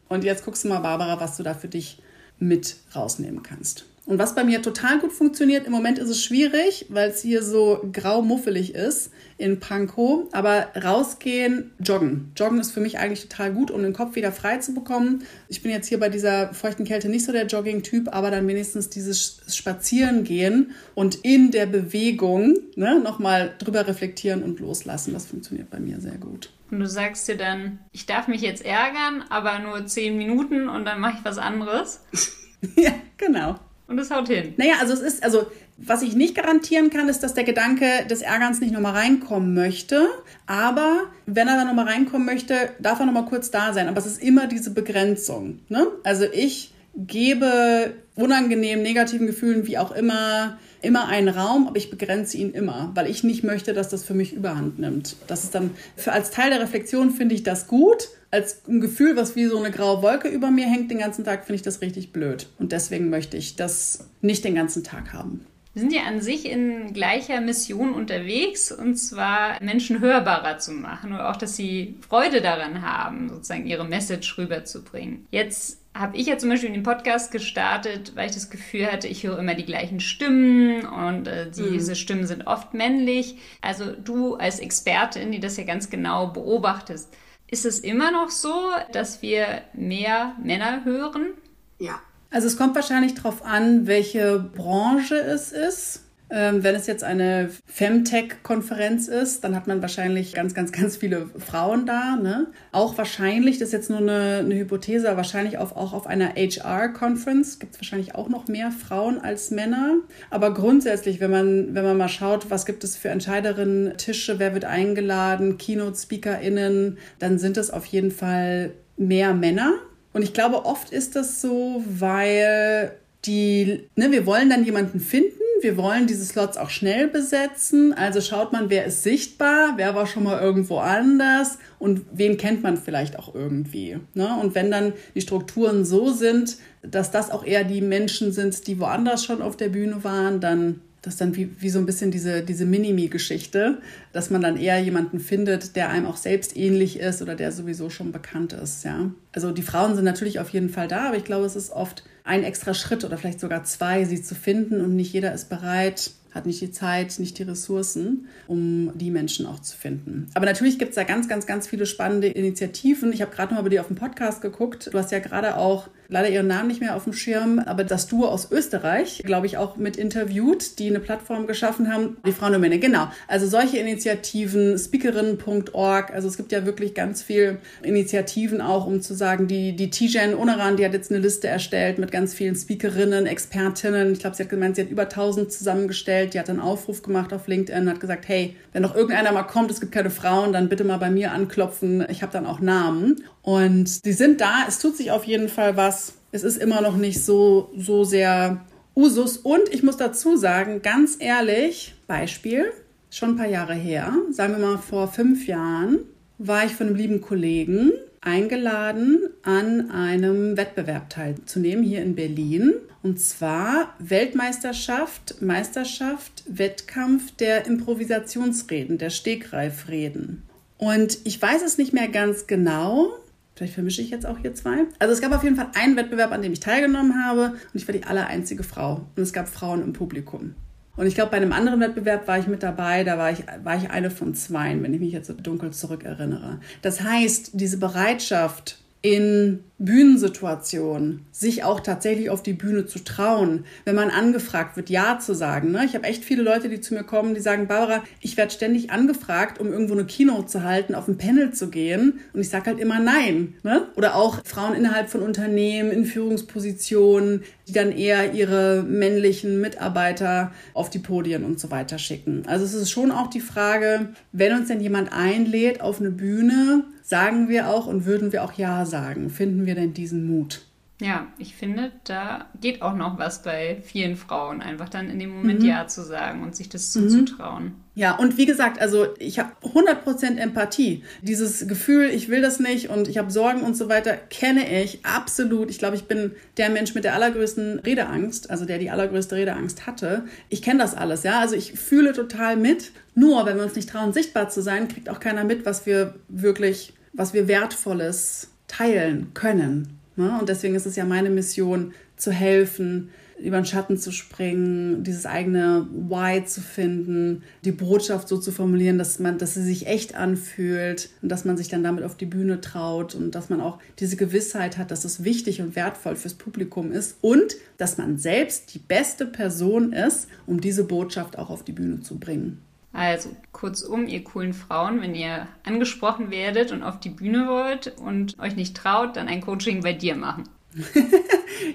und 0.09 0.25
jetzt 0.25 0.45
guckst 0.45 0.65
du 0.65 0.69
mal, 0.69 0.81
Barbara, 0.81 1.21
was 1.21 1.37
du 1.37 1.43
da 1.43 1.55
für 1.55 1.69
dich 1.69 1.99
mit 2.39 2.77
rausnehmen 2.95 3.43
kannst. 3.43 3.85
Und 4.05 4.19
was 4.19 4.35
bei 4.35 4.43
mir 4.43 4.63
total 4.63 4.99
gut 4.99 5.13
funktioniert, 5.13 5.65
im 5.65 5.73
Moment 5.73 5.99
ist 5.99 6.09
es 6.09 6.25
schwierig, 6.25 6.87
weil 6.89 7.11
es 7.11 7.23
hier 7.23 7.43
so 7.43 7.89
grau-muffelig 7.93 8.75
ist 8.75 9.13
in 9.39 9.61
Pankow. 9.61 10.29
Aber 10.33 10.69
rausgehen, 10.75 11.71
joggen. 11.79 12.33
Joggen 12.37 12.59
ist 12.59 12.73
für 12.73 12.81
mich 12.81 12.99
eigentlich 12.99 13.29
total 13.29 13.53
gut, 13.53 13.71
um 13.71 13.81
den 13.81 13.93
Kopf 13.93 14.17
wieder 14.17 14.33
frei 14.33 14.59
zu 14.59 14.75
bekommen. 14.75 15.23
Ich 15.49 15.63
bin 15.63 15.71
jetzt 15.71 15.87
hier 15.87 16.01
bei 16.01 16.09
dieser 16.09 16.53
feuchten 16.53 16.85
Kälte 16.85 17.09
nicht 17.09 17.25
so 17.25 17.31
der 17.31 17.47
Jogging-Typ, 17.47 18.13
aber 18.13 18.33
dann 18.33 18.49
wenigstens 18.49 18.89
dieses 18.89 19.41
Spazierengehen 19.49 20.73
und 20.97 21.15
in 21.23 21.53
der 21.53 21.67
Bewegung 21.67 22.59
ne, 22.75 22.99
nochmal 22.99 23.55
drüber 23.61 23.87
reflektieren 23.87 24.43
und 24.43 24.59
loslassen. 24.59 25.13
Das 25.13 25.27
funktioniert 25.27 25.71
bei 25.71 25.79
mir 25.79 26.01
sehr 26.01 26.19
gut. 26.19 26.51
Und 26.73 26.81
du 26.81 26.89
sagst 26.89 27.29
dir 27.29 27.37
dann, 27.37 27.79
ich 27.93 28.07
darf 28.07 28.27
mich 28.27 28.41
jetzt 28.41 28.65
ärgern, 28.65 29.23
aber 29.29 29.61
nur 29.61 29.87
zehn 29.87 30.17
Minuten 30.17 30.69
und 30.69 30.87
dann 30.87 30.99
mache 30.99 31.19
ich 31.19 31.25
was 31.25 31.39
anderes. 31.39 32.01
ja, 32.77 32.93
genau. 33.17 33.59
Und 33.93 33.99
es 33.99 34.11
haut 34.11 34.29
hin. 34.29 34.55
Naja, 34.57 34.77
also 34.81 34.95
es 34.95 35.01
ist, 35.01 35.23
also 35.23 35.49
was 35.77 36.01
ich 36.01 36.15
nicht 36.15 36.35
garantieren 36.35 36.89
kann, 36.89 37.11
ist, 37.11 37.23
dass 37.23 37.35
der 37.35 37.45
Gedanke 37.45 38.07
des 38.09 38.23
Ärgerns 38.23 38.61
nicht 38.61 38.73
nochmal 38.73 38.95
reinkommen 38.95 39.53
möchte. 39.53 40.07
Aber 40.47 41.03
wenn 41.27 41.47
er 41.47 41.57
dann 41.57 41.67
nochmal 41.67 41.89
reinkommen 41.89 42.25
möchte, 42.25 42.71
darf 42.79 43.01
er 43.01 43.07
nochmal 43.07 43.27
kurz 43.27 43.51
da 43.51 43.75
sein. 43.75 43.89
Aber 43.89 43.99
es 43.99 44.07
ist 44.07 44.23
immer 44.23 44.47
diese 44.47 44.71
Begrenzung. 44.71 45.59
Ne? 45.69 45.87
Also 46.05 46.25
ich 46.25 46.73
gebe 46.97 47.93
unangenehmen, 48.15 48.83
negativen 48.83 49.27
Gefühlen, 49.27 49.67
wie 49.67 49.77
auch 49.77 49.93
immer, 49.93 50.59
immer 50.81 51.09
einen 51.09 51.29
Raum, 51.29 51.67
aber 51.67 51.77
ich 51.77 51.91
begrenze 51.91 52.39
ihn 52.39 52.53
immer, 52.53 52.93
weil 52.95 53.11
ich 53.11 53.25
nicht 53.25 53.45
möchte, 53.45 53.75
dass 53.75 53.91
das 53.91 54.05
für 54.05 54.15
mich 54.15 54.33
überhand 54.33 54.79
nimmt. 54.79 55.17
Das 55.27 55.45
ist 55.45 55.55
dann, 55.55 55.71
für, 55.97 56.13
als 56.13 56.31
Teil 56.31 56.49
der 56.49 56.61
Reflexion 56.61 57.11
finde 57.11 57.35
ich 57.35 57.43
das 57.43 57.67
gut. 57.67 58.09
Als 58.33 58.67
ein 58.67 58.81
Gefühl, 58.81 59.15
was 59.15 59.37
wie 59.37 59.45
so 59.45 59.59
eine 59.59 59.71
graue 59.71 60.03
Wolke 60.03 60.27
über 60.27 60.51
mir 60.51 60.67
hängt 60.67 60.91
den 60.91 60.99
ganzen 60.99 61.23
Tag, 61.23 61.45
finde 61.45 61.57
ich 61.57 61.63
das 61.63 61.83
richtig 61.83 62.13
blöd. 62.13 62.49
Und 62.59 62.73
deswegen 62.73 63.11
möchte 63.11 63.37
ich 63.37 63.57
das 63.57 64.09
nicht 64.23 64.45
den 64.45 64.55
ganzen 64.55 64.83
Tag 64.83 65.13
haben. 65.13 65.45
Wir 65.75 65.81
sind 65.81 65.93
ja 65.93 66.03
an 66.03 66.21
sich 66.21 66.47
in 66.47 66.93
gleicher 66.93 67.41
Mission 67.41 67.93
unterwegs, 67.93 68.73
und 68.73 68.97
zwar 68.97 69.63
Menschen 69.63 70.01
hörbarer 70.01 70.59
zu 70.59 70.73
machen 70.73 71.13
oder 71.13 71.31
auch, 71.31 71.37
dass 71.37 71.57
sie 71.57 71.97
Freude 72.07 72.43
daran 72.43 72.83
haben, 72.83 73.29
sozusagen 73.29 73.67
ihre 73.67 73.87
Message 73.87 74.37
rüberzubringen. 74.37 75.27
Jetzt 75.31 75.83
habe 75.95 76.17
ich 76.17 76.27
ja 76.27 76.39
zum 76.39 76.49
Beispiel 76.49 76.73
den 76.73 76.83
Podcast 76.83 77.33
gestartet, 77.33 78.13
weil 78.17 78.29
ich 78.29 78.35
das 78.35 78.49
Gefühl 78.49 78.91
hatte, 78.91 79.09
ich 79.09 79.25
höre 79.25 79.39
immer 79.39 79.55
die 79.55 79.67
gleichen 79.67 80.01
Stimmen 80.01 80.87
und 80.87 81.29
äh, 81.29 81.51
diese 81.51 81.93
mhm. 81.93 81.97
Stimmen 81.97 82.27
sind 82.27 82.47
oft 82.47 82.73
männlich. 82.73 83.37
Also 83.61 83.93
du 83.93 84.37
als 84.37 84.59
Expertin, 84.59 85.33
die 85.33 85.41
das 85.41 85.59
ja 85.59 85.65
ganz 85.65 85.91
genau 85.91 86.29
beobachtest, 86.29 87.15
ist 87.53 87.67
es 87.67 87.81
immer 87.81 88.11
noch 88.11 88.31
so, 88.31 88.71
dass 88.93 89.21
wir 89.21 89.63
mehr 89.75 90.35
Männer 90.43 90.87
hören? 90.87 91.35
Ja. 91.79 92.01
Also 92.31 92.47
es 92.47 92.57
kommt 92.57 92.75
wahrscheinlich 92.75 93.15
darauf 93.15 93.45
an, 93.45 93.87
welche 93.87 94.39
Branche 94.39 95.17
es 95.17 95.53
ist. 95.53 96.03
Ähm, 96.35 96.65
wenn 96.65 96.75
es 96.75 96.87
jetzt 96.87 97.05
eine 97.05 97.51
Femtech-Konferenz 97.67 99.07
ist, 99.07 99.45
dann 99.45 99.55
hat 99.55 99.67
man 99.67 99.83
wahrscheinlich 99.83 100.33
ganz, 100.33 100.55
ganz, 100.55 100.73
ganz 100.73 100.97
viele 100.97 101.27
Frauen 101.37 101.85
da. 101.85 102.17
Ne? 102.17 102.47
Auch 102.73 102.97
wahrscheinlich, 102.97 103.59
das 103.59 103.69
ist 103.69 103.73
jetzt 103.73 103.91
nur 103.91 103.99
eine, 103.99 104.39
eine 104.39 104.55
Hypothese, 104.55 105.15
wahrscheinlich 105.15 105.59
auf, 105.59 105.77
auch 105.77 105.93
auf 105.93 106.07
einer 106.07 106.31
HR-Conference 106.35 107.59
gibt 107.59 107.75
es 107.75 107.81
wahrscheinlich 107.81 108.15
auch 108.15 108.31
noch 108.31 108.49
mehr 108.49 108.71
Frauen 108.71 109.19
als 109.21 109.51
Männer. 109.51 109.97
Aber 110.31 110.55
grundsätzlich, 110.55 111.21
wenn 111.21 111.31
man, 111.31 111.75
wenn 111.75 111.85
man 111.85 111.99
mal 111.99 112.09
schaut, 112.09 112.49
was 112.49 112.65
gibt 112.65 112.83
es 112.83 112.97
für 112.97 113.11
Entscheiderinnen, 113.11 113.99
Tische, 113.99 114.39
wer 114.39 114.55
wird 114.55 114.65
eingeladen, 114.65 115.59
Keynote-SpeakerInnen, 115.59 116.97
dann 117.19 117.39
sind 117.39 117.59
es 117.59 117.71
auf 117.71 117.85
jeden 117.85 118.11
Fall 118.11 118.73
mehr 118.97 119.35
Männer. 119.35 119.75
Und 120.15 120.23
ich 120.23 120.33
glaube, 120.33 120.65
oft 120.65 120.91
ist 120.91 121.15
das 121.15 121.43
so, 121.43 121.83
weil 121.87 122.93
die, 123.25 123.89
ne, 123.95 124.11
wir 124.11 124.27
wollen 124.27 124.51
dann 124.51 124.65
jemanden 124.65 125.01
finden, 125.01 125.39
wir 125.61 125.77
wollen 125.77 126.07
diese 126.07 126.25
Slots 126.25 126.57
auch 126.57 126.71
schnell 126.71 127.09
besetzen. 127.09 127.93
Also 127.93 128.21
schaut 128.21 128.53
man, 128.53 128.69
wer 128.69 128.85
ist 128.85 129.03
sichtbar, 129.03 129.75
wer 129.77 129.95
war 129.95 130.07
schon 130.07 130.25
mal 130.25 130.41
irgendwo 130.41 130.79
anders 130.79 131.59
und 131.79 132.03
wen 132.13 132.37
kennt 132.37 132.63
man 132.63 132.77
vielleicht 132.77 133.19
auch 133.19 133.35
irgendwie. 133.35 133.99
Ne? 134.15 134.37
Und 134.41 134.55
wenn 134.55 134.71
dann 134.71 134.93
die 135.15 135.21
Strukturen 135.21 135.85
so 135.85 136.11
sind, 136.11 136.57
dass 136.83 137.11
das 137.11 137.31
auch 137.31 137.45
eher 137.45 137.65
die 137.65 137.81
Menschen 137.81 138.33
sind, 138.33 138.67
die 138.67 138.81
woanders 138.81 139.25
schon 139.25 139.41
auf 139.41 139.57
der 139.57 139.69
Bühne 139.69 140.03
waren, 140.03 140.41
dann 140.41 140.81
das 141.03 141.15
ist 141.15 141.21
dann 141.21 141.35
wie, 141.37 141.51
wie 141.61 141.69
so 141.69 141.81
ein 141.81 141.87
bisschen 141.87 142.13
diese, 142.13 142.43
diese 142.43 142.65
Minimi-Geschichte, 142.65 143.79
dass 144.13 144.31
man 144.31 144.41
dann 144.41 144.57
eher 144.57 144.79
jemanden 144.81 145.19
findet, 145.19 145.75
der 145.75 145.91
einem 145.91 146.07
auch 146.07 146.17
selbst 146.17 146.57
ähnlich 146.57 147.01
ist 147.01 147.21
oder 147.21 147.35
der 147.35 147.51
sowieso 147.51 147.91
schon 147.91 148.13
bekannt 148.13 148.53
ist, 148.53 148.85
ja. 148.85 149.11
Also 149.33 149.51
die 149.51 149.63
Frauen 149.63 149.97
sind 149.97 150.05
natürlich 150.05 150.39
auf 150.39 150.51
jeden 150.51 150.69
Fall 150.69 150.87
da, 150.87 151.09
aber 151.09 151.17
ich 151.17 151.25
glaube, 151.25 151.45
es 151.45 151.57
ist 151.57 151.73
oft 151.73 152.05
ein 152.23 152.45
extra 152.45 152.73
Schritt 152.73 153.05
oder 153.05 153.19
vielleicht 153.19 153.41
sogar 153.41 153.65
zwei, 153.65 154.05
sie 154.05 154.23
zu 154.23 154.37
finden 154.37 154.81
und 154.81 154.95
nicht 154.95 155.13
jeder 155.13 155.35
ist 155.35 155.49
bereit, 155.49 156.13
hat 156.35 156.47
nicht 156.47 156.61
die 156.61 156.71
Zeit, 156.71 157.19
nicht 157.19 157.39
die 157.39 157.43
Ressourcen, 157.43 158.27
um 158.47 158.91
die 158.97 159.11
Menschen 159.11 159.47
auch 159.47 159.61
zu 159.61 159.77
finden. 159.77 160.27
Aber 160.35 160.47
natürlich 160.47 160.79
gibt 160.79 160.91
es 160.91 160.95
da 160.97 161.05
ganz, 161.05 161.29
ganz, 161.29 161.47
ganz 161.47 161.67
viele 161.67 161.87
spannende 161.87 162.29
Initiativen. 162.29 163.13
Ich 163.13 163.23
habe 163.23 163.35
gerade 163.35 163.53
noch 163.53 163.61
mal 163.61 163.65
bei 163.65 163.71
dir 163.71 163.81
auf 163.81 163.89
dem 163.89 163.97
Podcast 163.97 164.41
geguckt. 164.41 164.91
Du 164.93 164.99
hast 164.99 165.13
ja 165.13 165.19
gerade 165.19 165.57
auch 165.57 165.89
leider 166.13 166.29
ihren 166.29 166.47
Namen 166.47 166.69
nicht 166.69 166.81
mehr 166.81 166.95
auf 166.95 167.05
dem 167.05 167.13
Schirm, 167.15 167.59
aber 167.59 167.85
das 167.85 168.07
Duo 168.07 168.27
aus 168.27 168.51
Österreich, 168.53 169.23
glaube 169.25 169.47
ich, 169.47 169.57
auch 169.57 169.77
mit 169.77 169.97
interviewt, 169.97 170.79
die 170.79 170.89
eine 170.89 171.01
Plattform 171.01 171.47
geschaffen 171.47 171.93
haben, 171.93 172.19
die 172.27 172.33
Frauendomäne. 172.33 172.79
Genau. 172.79 173.09
Also 173.27 173.47
solche 173.47 173.79
Initiativen, 173.79 174.79
speakerinnen.org, 174.79 176.13
also 176.13 176.29
es 176.29 176.37
gibt 176.37 176.53
ja 176.53 176.67
wirklich 176.67 176.95
ganz 176.95 177.23
viel 177.23 177.59
Initiativen 177.83 178.61
auch, 178.61 178.87
um 178.87 179.01
zu 179.01 179.15
sagen, 179.15 179.49
die, 179.49 179.75
die 179.75 179.91
Tijen 179.91 180.35
Onaran, 180.35 180.77
die 180.77 180.85
hat 180.85 180.93
jetzt 180.93 181.11
eine 181.11 181.21
Liste 181.21 181.49
erstellt 181.49 181.99
mit 181.99 182.13
ganz 182.13 182.35
vielen 182.35 182.55
Speakerinnen, 182.55 183.27
Expertinnen. 183.27 184.13
Ich 184.13 184.21
glaube, 184.21 184.37
sie 184.37 184.43
hat 184.43 184.51
gemeint, 184.51 184.77
sie 184.77 184.83
hat 184.83 184.91
über 184.91 185.03
1000 185.03 185.51
zusammengestellt. 185.51 186.22
Die 186.27 186.39
hat 186.39 186.51
einen 186.51 186.61
Aufruf 186.61 187.03
gemacht 187.03 187.33
auf 187.33 187.47
LinkedIn, 187.47 187.89
hat 187.89 188.01
gesagt, 188.01 188.29
hey, 188.29 188.57
wenn 188.73 188.83
noch 188.83 188.95
irgendeiner 188.95 189.33
mal 189.33 189.43
kommt, 189.43 189.71
es 189.71 189.81
gibt 189.81 189.93
keine 189.93 190.11
Frauen, 190.11 190.53
dann 190.53 190.69
bitte 190.69 190.85
mal 190.85 190.99
bei 190.99 191.11
mir 191.11 191.33
anklopfen. 191.33 192.05
Ich 192.09 192.23
habe 192.23 192.33
dann 192.33 192.47
auch 192.47 192.61
Namen. 192.61 193.25
Und 193.43 194.05
die 194.05 194.13
sind 194.13 194.41
da. 194.41 194.65
Es 194.69 194.79
tut 194.79 194.97
sich 194.97 195.11
auf 195.11 195.25
jeden 195.25 195.49
Fall 195.49 195.77
was. 195.77 196.15
Es 196.31 196.43
ist 196.43 196.57
immer 196.57 196.81
noch 196.81 196.97
nicht 196.97 197.25
so, 197.25 197.71
so 197.77 198.05
sehr 198.05 198.65
Usus. 198.95 199.37
Und 199.37 199.69
ich 199.71 199.83
muss 199.83 199.97
dazu 199.97 200.37
sagen, 200.37 200.83
ganz 200.83 201.17
ehrlich, 201.19 201.95
Beispiel, 202.07 202.73
schon 203.11 203.31
ein 203.31 203.37
paar 203.37 203.49
Jahre 203.49 203.75
her, 203.75 204.15
sagen 204.31 204.57
wir 204.57 204.67
mal 204.67 204.79
vor 204.79 205.09
fünf 205.09 205.47
Jahren, 205.47 206.01
war 206.39 206.65
ich 206.65 206.73
von 206.73 206.87
einem 206.89 206.97
lieben 206.97 207.21
Kollegen 207.21 207.93
eingeladen, 208.23 209.29
an 209.43 209.91
einem 209.91 210.57
Wettbewerb 210.57 211.11
teilzunehmen 211.11 211.85
hier 211.85 212.03
in 212.03 212.15
Berlin. 212.15 212.73
Und 213.03 213.21
zwar 213.21 213.95
Weltmeisterschaft, 213.99 215.43
Meisterschaft, 215.43 216.45
Wettkampf 216.47 217.33
der 217.37 217.67
Improvisationsreden, 217.67 218.97
der 218.97 219.11
Stegreifreden. 219.11 220.43
Und 220.79 221.19
ich 221.25 221.41
weiß 221.41 221.63
es 221.63 221.79
nicht 221.79 221.93
mehr 221.93 222.09
ganz 222.09 222.47
genau, 222.47 223.11
Vielleicht 223.55 223.75
vermische 223.75 224.01
ich 224.01 224.11
jetzt 224.11 224.27
auch 224.27 224.39
hier 224.39 224.55
zwei. 224.55 224.87
Also 224.99 225.13
es 225.13 225.21
gab 225.21 225.33
auf 225.33 225.45
jeden 225.45 225.57
Fall 225.57 225.69
einen 225.75 225.95
Wettbewerb, 225.97 226.33
an 226.33 226.43
dem 226.43 226.53
ich 226.53 226.61
teilgenommen 226.61 227.25
habe 227.25 227.51
und 227.51 227.75
ich 227.75 227.87
war 227.87 227.93
die 227.93 228.05
allereinzige 228.05 228.63
Frau. 228.63 229.07
Und 229.15 229.23
es 229.23 229.33
gab 229.33 229.49
Frauen 229.49 229.83
im 229.83 229.93
Publikum. 229.93 230.55
Und 230.97 231.07
ich 231.07 231.15
glaube, 231.15 231.31
bei 231.31 231.39
einem 231.39 231.53
anderen 231.53 231.81
Wettbewerb 231.81 232.29
war 232.29 232.39
ich 232.39 232.47
mit 232.47 232.63
dabei, 232.63 233.03
da 233.03 233.17
war 233.17 233.31
ich, 233.31 233.45
war 233.65 233.77
ich 233.77 233.91
eine 233.91 234.11
von 234.11 234.35
zweien, 234.35 234.83
wenn 234.83 234.93
ich 234.93 235.01
mich 235.01 235.13
jetzt 235.13 235.27
so 235.27 235.33
dunkel 235.33 235.71
zurückerinnere. 235.71 236.61
Das 236.83 237.01
heißt, 237.01 237.53
diese 237.55 237.79
Bereitschaft, 237.79 238.79
in 239.03 239.65
Bühnensituationen 239.85 241.27
sich 241.33 241.65
auch 241.65 241.81
tatsächlich 241.81 242.31
auf 242.31 242.43
die 242.43 242.53
Bühne 242.53 242.87
zu 242.87 243.01
trauen, 243.01 243.65
wenn 243.85 243.97
man 243.97 244.11
angefragt 244.11 244.77
wird, 244.77 244.91
Ja 244.91 245.19
zu 245.19 245.35
sagen. 245.35 245.73
Ne? 245.73 245.85
Ich 245.85 245.95
habe 245.95 246.05
echt 246.05 246.25
viele 246.25 246.43
Leute, 246.43 246.69
die 246.69 246.81
zu 246.81 246.95
mir 246.95 247.03
kommen, 247.03 247.35
die 247.35 247.41
sagen, 247.41 247.67
Barbara, 247.67 248.03
ich 248.21 248.37
werde 248.37 248.53
ständig 248.53 248.91
angefragt, 248.91 249.61
um 249.61 249.73
irgendwo 249.73 249.95
eine 249.95 250.05
Keynote 250.05 250.47
zu 250.47 250.63
halten, 250.63 250.95
auf 250.95 251.09
ein 251.09 251.19
Panel 251.19 251.53
zu 251.53 251.69
gehen. 251.69 252.21
Und 252.33 252.41
ich 252.41 252.49
sage 252.49 252.67
halt 252.67 252.79
immer 252.79 253.01
Nein. 253.01 253.55
Ne? 253.65 253.89
Oder 253.97 254.15
auch 254.15 254.45
Frauen 254.45 254.75
innerhalb 254.75 255.11
von 255.11 255.23
Unternehmen 255.23 255.91
in 255.91 256.05
Führungspositionen, 256.05 257.43
die 257.67 257.73
dann 257.73 257.91
eher 257.91 258.35
ihre 258.35 258.85
männlichen 258.85 259.61
Mitarbeiter 259.61 260.53
auf 260.75 260.91
die 260.91 261.01
Podien 261.01 261.45
und 261.45 261.59
so 261.59 261.71
weiter 261.71 261.99
schicken. 261.99 262.45
Also 262.47 262.65
es 262.65 262.75
ist 262.75 262.91
schon 262.91 263.11
auch 263.11 263.29
die 263.29 263.41
Frage, 263.41 264.11
wenn 264.31 264.53
uns 264.53 264.69
denn 264.69 264.81
jemand 264.81 265.13
einlädt 265.13 265.81
auf 265.81 266.01
eine 266.01 266.11
Bühne, 266.11 266.85
sagen 267.03 267.49
wir 267.49 267.69
auch 267.69 267.87
und 267.87 268.07
würden 268.07 268.33
wir 268.33 268.43
auch 268.45 268.55
Ja 268.55 268.87
sagen? 268.87 269.29
Finden 269.29 269.67
wir 269.67 269.72
denn 269.75 269.95
diesen 269.95 270.27
Mut? 270.27 270.63
Ja, 271.03 271.27
ich 271.37 271.57
finde, 271.57 271.91
da 272.05 272.47
geht 272.61 272.81
auch 272.81 272.95
noch 272.95 273.19
was 273.19 273.43
bei 273.43 273.79
vielen 273.83 274.15
Frauen, 274.15 274.63
einfach 274.63 274.89
dann 274.89 275.11
in 275.11 275.19
dem 275.19 275.31
Moment 275.31 275.61
mhm. 275.61 275.67
Ja 275.67 275.89
zu 275.89 276.05
sagen 276.05 276.45
und 276.45 276.55
sich 276.55 276.69
das 276.69 276.95
mhm. 276.95 277.09
zuzutrauen. 277.09 277.73
Ja, 277.97 278.17
und 278.17 278.39
wie 278.39 278.47
gesagt, 278.47 278.81
also 278.81 279.09
ich 279.19 279.41
habe 279.41 279.51
100% 279.63 280.37
Empathie. 280.37 281.03
Dieses 281.21 281.67
Gefühl, 281.67 282.09
ich 282.09 282.29
will 282.29 282.41
das 282.41 282.61
nicht 282.61 282.89
und 282.89 283.09
ich 283.09 283.19
habe 283.19 283.33
Sorgen 283.33 283.63
und 283.63 283.77
so 283.77 283.89
weiter, 283.89 284.17
kenne 284.17 284.83
ich 284.83 285.05
absolut. 285.05 285.71
Ich 285.71 285.79
glaube, 285.79 285.97
ich 285.97 286.05
bin 286.05 286.33
der 286.57 286.71
Mensch 286.71 286.95
mit 286.95 287.03
der 287.03 287.15
allergrößten 287.15 287.81
Redeangst, 287.81 288.49
also 288.49 288.65
der 288.65 288.79
die 288.79 288.91
allergrößte 288.91 289.35
Redeangst 289.35 289.89
hatte. 289.89 290.25
Ich 290.51 290.63
kenne 290.63 290.79
das 290.79 290.95
alles, 290.95 291.25
ja. 291.25 291.41
Also 291.41 291.57
ich 291.57 291.73
fühle 291.73 292.13
total 292.13 292.57
mit. 292.57 292.93
Nur, 293.17 293.45
wenn 293.45 293.57
wir 293.57 293.65
uns 293.65 293.75
nicht 293.75 293.91
trauen, 293.91 294.13
sichtbar 294.13 294.49
zu 294.51 294.63
sein, 294.63 294.87
kriegt 294.87 295.09
auch 295.09 295.19
keiner 295.19 295.43
mit, 295.43 295.67
was 295.67 295.85
wir 295.85 296.15
wirklich, 296.29 296.95
was 297.13 297.35
wir 297.35 297.49
Wertvolles 297.49 298.52
teilen 298.73 299.35
können. 299.35 299.99
Ne? 300.17 300.37
Und 300.39 300.49
deswegen 300.49 300.75
ist 300.75 300.87
es 300.87 300.97
ja 300.97 301.05
meine 301.05 301.31
Mission, 301.31 301.93
zu 302.17 302.31
helfen, 302.31 303.11
über 303.43 303.57
den 303.57 303.67
Schatten 303.67 303.97
zu 303.97 304.13
springen, 304.13 305.03
dieses 305.03 305.27
eigene 305.27 305.89
Why 305.91 306.45
zu 306.45 306.61
finden, 306.61 307.43
die 307.65 307.73
Botschaft 307.73 308.29
so 308.29 308.39
zu 308.39 308.53
formulieren, 308.53 308.99
dass 308.99 309.19
man, 309.19 309.39
dass 309.39 309.55
sie 309.55 309.65
sich 309.65 309.89
echt 309.89 310.15
anfühlt 310.15 311.11
und 311.23 311.29
dass 311.29 311.45
man 311.45 311.57
sich 311.57 311.69
dann 311.69 311.83
damit 311.83 312.05
auf 312.05 312.17
die 312.17 312.27
Bühne 312.27 312.61
traut 312.61 313.17
und 313.17 313.35
dass 313.35 313.51
man 313.51 313.61
auch 313.61 313.79
diese 313.99 314.17
Gewissheit 314.17 314.79
hat, 314.79 314.93
dass 314.93 315.05
es 315.05 315.25
wichtig 315.25 315.61
und 315.61 315.75
wertvoll 315.75 316.15
fürs 316.15 316.35
Publikum 316.35 316.93
ist 316.93 317.17
und 317.21 317.57
dass 317.79 317.99
man 317.99 318.19
selbst 318.19 318.73
die 318.75 318.79
beste 318.79 319.27
Person 319.27 319.93
ist, 319.93 320.29
um 320.47 320.61
diese 320.61 320.85
Botschaft 320.85 321.37
auch 321.37 321.51
auf 321.51 321.65
die 321.65 321.73
Bühne 321.73 322.01
zu 322.01 322.21
bringen. 322.21 322.61
Also 322.93 323.31
kurzum, 323.53 324.07
ihr 324.07 324.23
coolen 324.23 324.53
Frauen, 324.53 325.01
wenn 325.01 325.15
ihr 325.15 325.49
angesprochen 325.65 326.31
werdet 326.31 326.73
und 326.73 326.83
auf 326.83 327.01
die 327.01 327.09
Bühne 327.09 327.47
wollt 327.49 327.97
und 327.99 328.39
euch 328.39 328.55
nicht 328.55 328.77
traut, 328.77 329.17
dann 329.17 329.29
ein 329.29 329.41
Coaching 329.41 329.83
bei 329.83 329.95
dir 329.95 330.15
machen. 330.15 330.45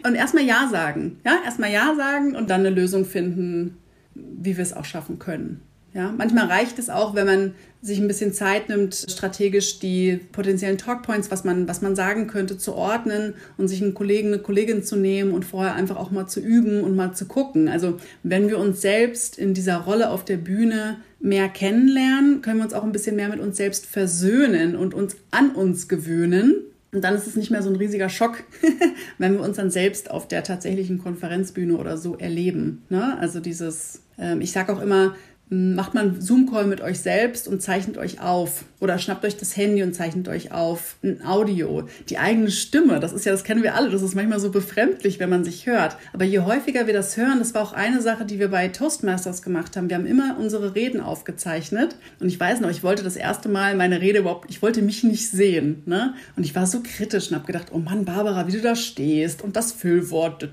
und 0.05 0.15
erstmal 0.15 0.43
Ja 0.43 0.67
sagen. 0.71 1.19
Ja, 1.25 1.39
erstmal 1.43 1.71
Ja 1.71 1.95
sagen 1.95 2.35
und 2.35 2.49
dann 2.49 2.61
eine 2.61 2.69
Lösung 2.69 3.05
finden, 3.05 3.77
wie 4.13 4.57
wir 4.57 4.63
es 4.63 4.73
auch 4.73 4.85
schaffen 4.85 5.17
können. 5.19 5.61
Ja, 5.97 6.13
manchmal 6.15 6.45
reicht 6.45 6.77
es 6.77 6.91
auch, 6.91 7.15
wenn 7.15 7.25
man 7.25 7.55
sich 7.81 7.97
ein 7.97 8.07
bisschen 8.07 8.31
Zeit 8.31 8.69
nimmt, 8.69 8.93
strategisch 9.09 9.79
die 9.79 10.19
potenziellen 10.31 10.77
Talkpoints, 10.77 11.31
was 11.31 11.43
man, 11.43 11.67
was 11.67 11.81
man 11.81 11.95
sagen 11.95 12.27
könnte, 12.27 12.55
zu 12.59 12.75
ordnen 12.75 13.33
und 13.57 13.67
sich 13.67 13.81
einen 13.81 13.95
Kollegen, 13.95 14.27
eine 14.27 14.37
Kollegin 14.37 14.83
zu 14.83 14.95
nehmen 14.95 15.31
und 15.31 15.43
vorher 15.43 15.73
einfach 15.73 15.97
auch 15.97 16.11
mal 16.11 16.27
zu 16.27 16.39
üben 16.39 16.83
und 16.83 16.95
mal 16.95 17.13
zu 17.13 17.25
gucken. 17.25 17.67
Also 17.67 17.97
wenn 18.21 18.47
wir 18.47 18.59
uns 18.59 18.79
selbst 18.79 19.39
in 19.39 19.55
dieser 19.55 19.77
Rolle 19.77 20.11
auf 20.11 20.23
der 20.23 20.37
Bühne 20.37 20.97
mehr 21.19 21.49
kennenlernen, 21.49 22.43
können 22.43 22.57
wir 22.59 22.65
uns 22.65 22.75
auch 22.75 22.83
ein 22.83 22.91
bisschen 22.91 23.15
mehr 23.15 23.29
mit 23.29 23.39
uns 23.39 23.57
selbst 23.57 23.87
versöhnen 23.87 24.75
und 24.75 24.93
uns 24.93 25.15
an 25.31 25.49
uns 25.49 25.87
gewöhnen. 25.87 26.57
Und 26.91 27.03
dann 27.03 27.15
ist 27.15 27.25
es 27.25 27.35
nicht 27.35 27.49
mehr 27.49 27.63
so 27.63 27.71
ein 27.71 27.75
riesiger 27.75 28.09
Schock, 28.09 28.43
wenn 29.17 29.33
wir 29.33 29.41
uns 29.41 29.57
dann 29.57 29.71
selbst 29.71 30.11
auf 30.11 30.27
der 30.27 30.43
tatsächlichen 30.43 30.99
Konferenzbühne 30.99 31.75
oder 31.75 31.97
so 31.97 32.17
erleben. 32.17 32.83
Ne? 32.89 33.17
Also 33.17 33.39
dieses, 33.39 34.03
ähm, 34.19 34.41
ich 34.41 34.51
sage 34.51 34.71
auch 34.71 34.81
immer, 34.81 35.15
macht 35.49 35.93
man 35.93 36.19
Zoom-Call 36.19 36.65
mit 36.65 36.81
euch 36.81 36.99
selbst 36.99 37.47
und 37.47 37.61
zeichnet 37.61 37.97
euch 37.97 38.19
auf. 38.19 38.65
Oder 38.81 38.99
schnappt 38.99 39.23
euch 39.23 39.37
das 39.37 39.55
Handy 39.55 39.81
und 39.81 39.93
zeichnet 39.93 40.27
euch 40.27 40.51
auf. 40.51 40.97
Ein 41.03 41.25
Audio. 41.25 41.87
Die 42.09 42.17
eigene 42.17 42.51
Stimme. 42.51 42.99
Das 42.99 43.13
ist 43.13 43.25
ja, 43.25 43.31
das 43.31 43.45
kennen 43.45 43.63
wir 43.63 43.73
alle. 43.73 43.89
Das 43.89 44.01
ist 44.01 44.13
manchmal 44.13 44.41
so 44.41 44.51
befremdlich, 44.51 45.19
wenn 45.19 45.29
man 45.29 45.45
sich 45.45 45.65
hört. 45.65 45.95
Aber 46.11 46.25
je 46.25 46.39
häufiger 46.39 46.85
wir 46.85 46.93
das 46.93 47.15
hören, 47.15 47.39
das 47.39 47.53
war 47.53 47.61
auch 47.61 47.73
eine 47.73 48.01
Sache, 48.01 48.25
die 48.25 48.39
wir 48.39 48.49
bei 48.49 48.67
Toastmasters 48.67 49.41
gemacht 49.41 49.77
haben. 49.77 49.89
Wir 49.89 49.95
haben 49.95 50.05
immer 50.05 50.37
unsere 50.37 50.75
Reden 50.75 50.99
aufgezeichnet. 50.99 51.95
Und 52.19 52.27
ich 52.27 52.39
weiß 52.39 52.59
noch, 52.59 52.69
ich 52.69 52.83
wollte 52.83 53.03
das 53.03 53.15
erste 53.15 53.47
Mal 53.47 53.75
meine 53.75 54.01
Rede 54.01 54.19
überhaupt, 54.19 54.49
ich 54.49 54.61
wollte 54.61 54.81
mich 54.81 55.03
nicht 55.03 55.29
sehen. 55.29 55.81
Ne? 55.85 56.13
Und 56.35 56.43
ich 56.43 56.55
war 56.55 56.67
so 56.67 56.81
kritisch 56.83 57.29
und 57.29 57.35
habe 57.35 57.47
gedacht, 57.47 57.67
oh 57.71 57.79
Mann, 57.79 58.03
Barbara, 58.03 58.47
wie 58.47 58.51
du 58.51 58.61
da 58.61 58.75
stehst 58.75 59.41
und 59.41 59.55
das 59.55 59.71
Füllwort. 59.71 60.43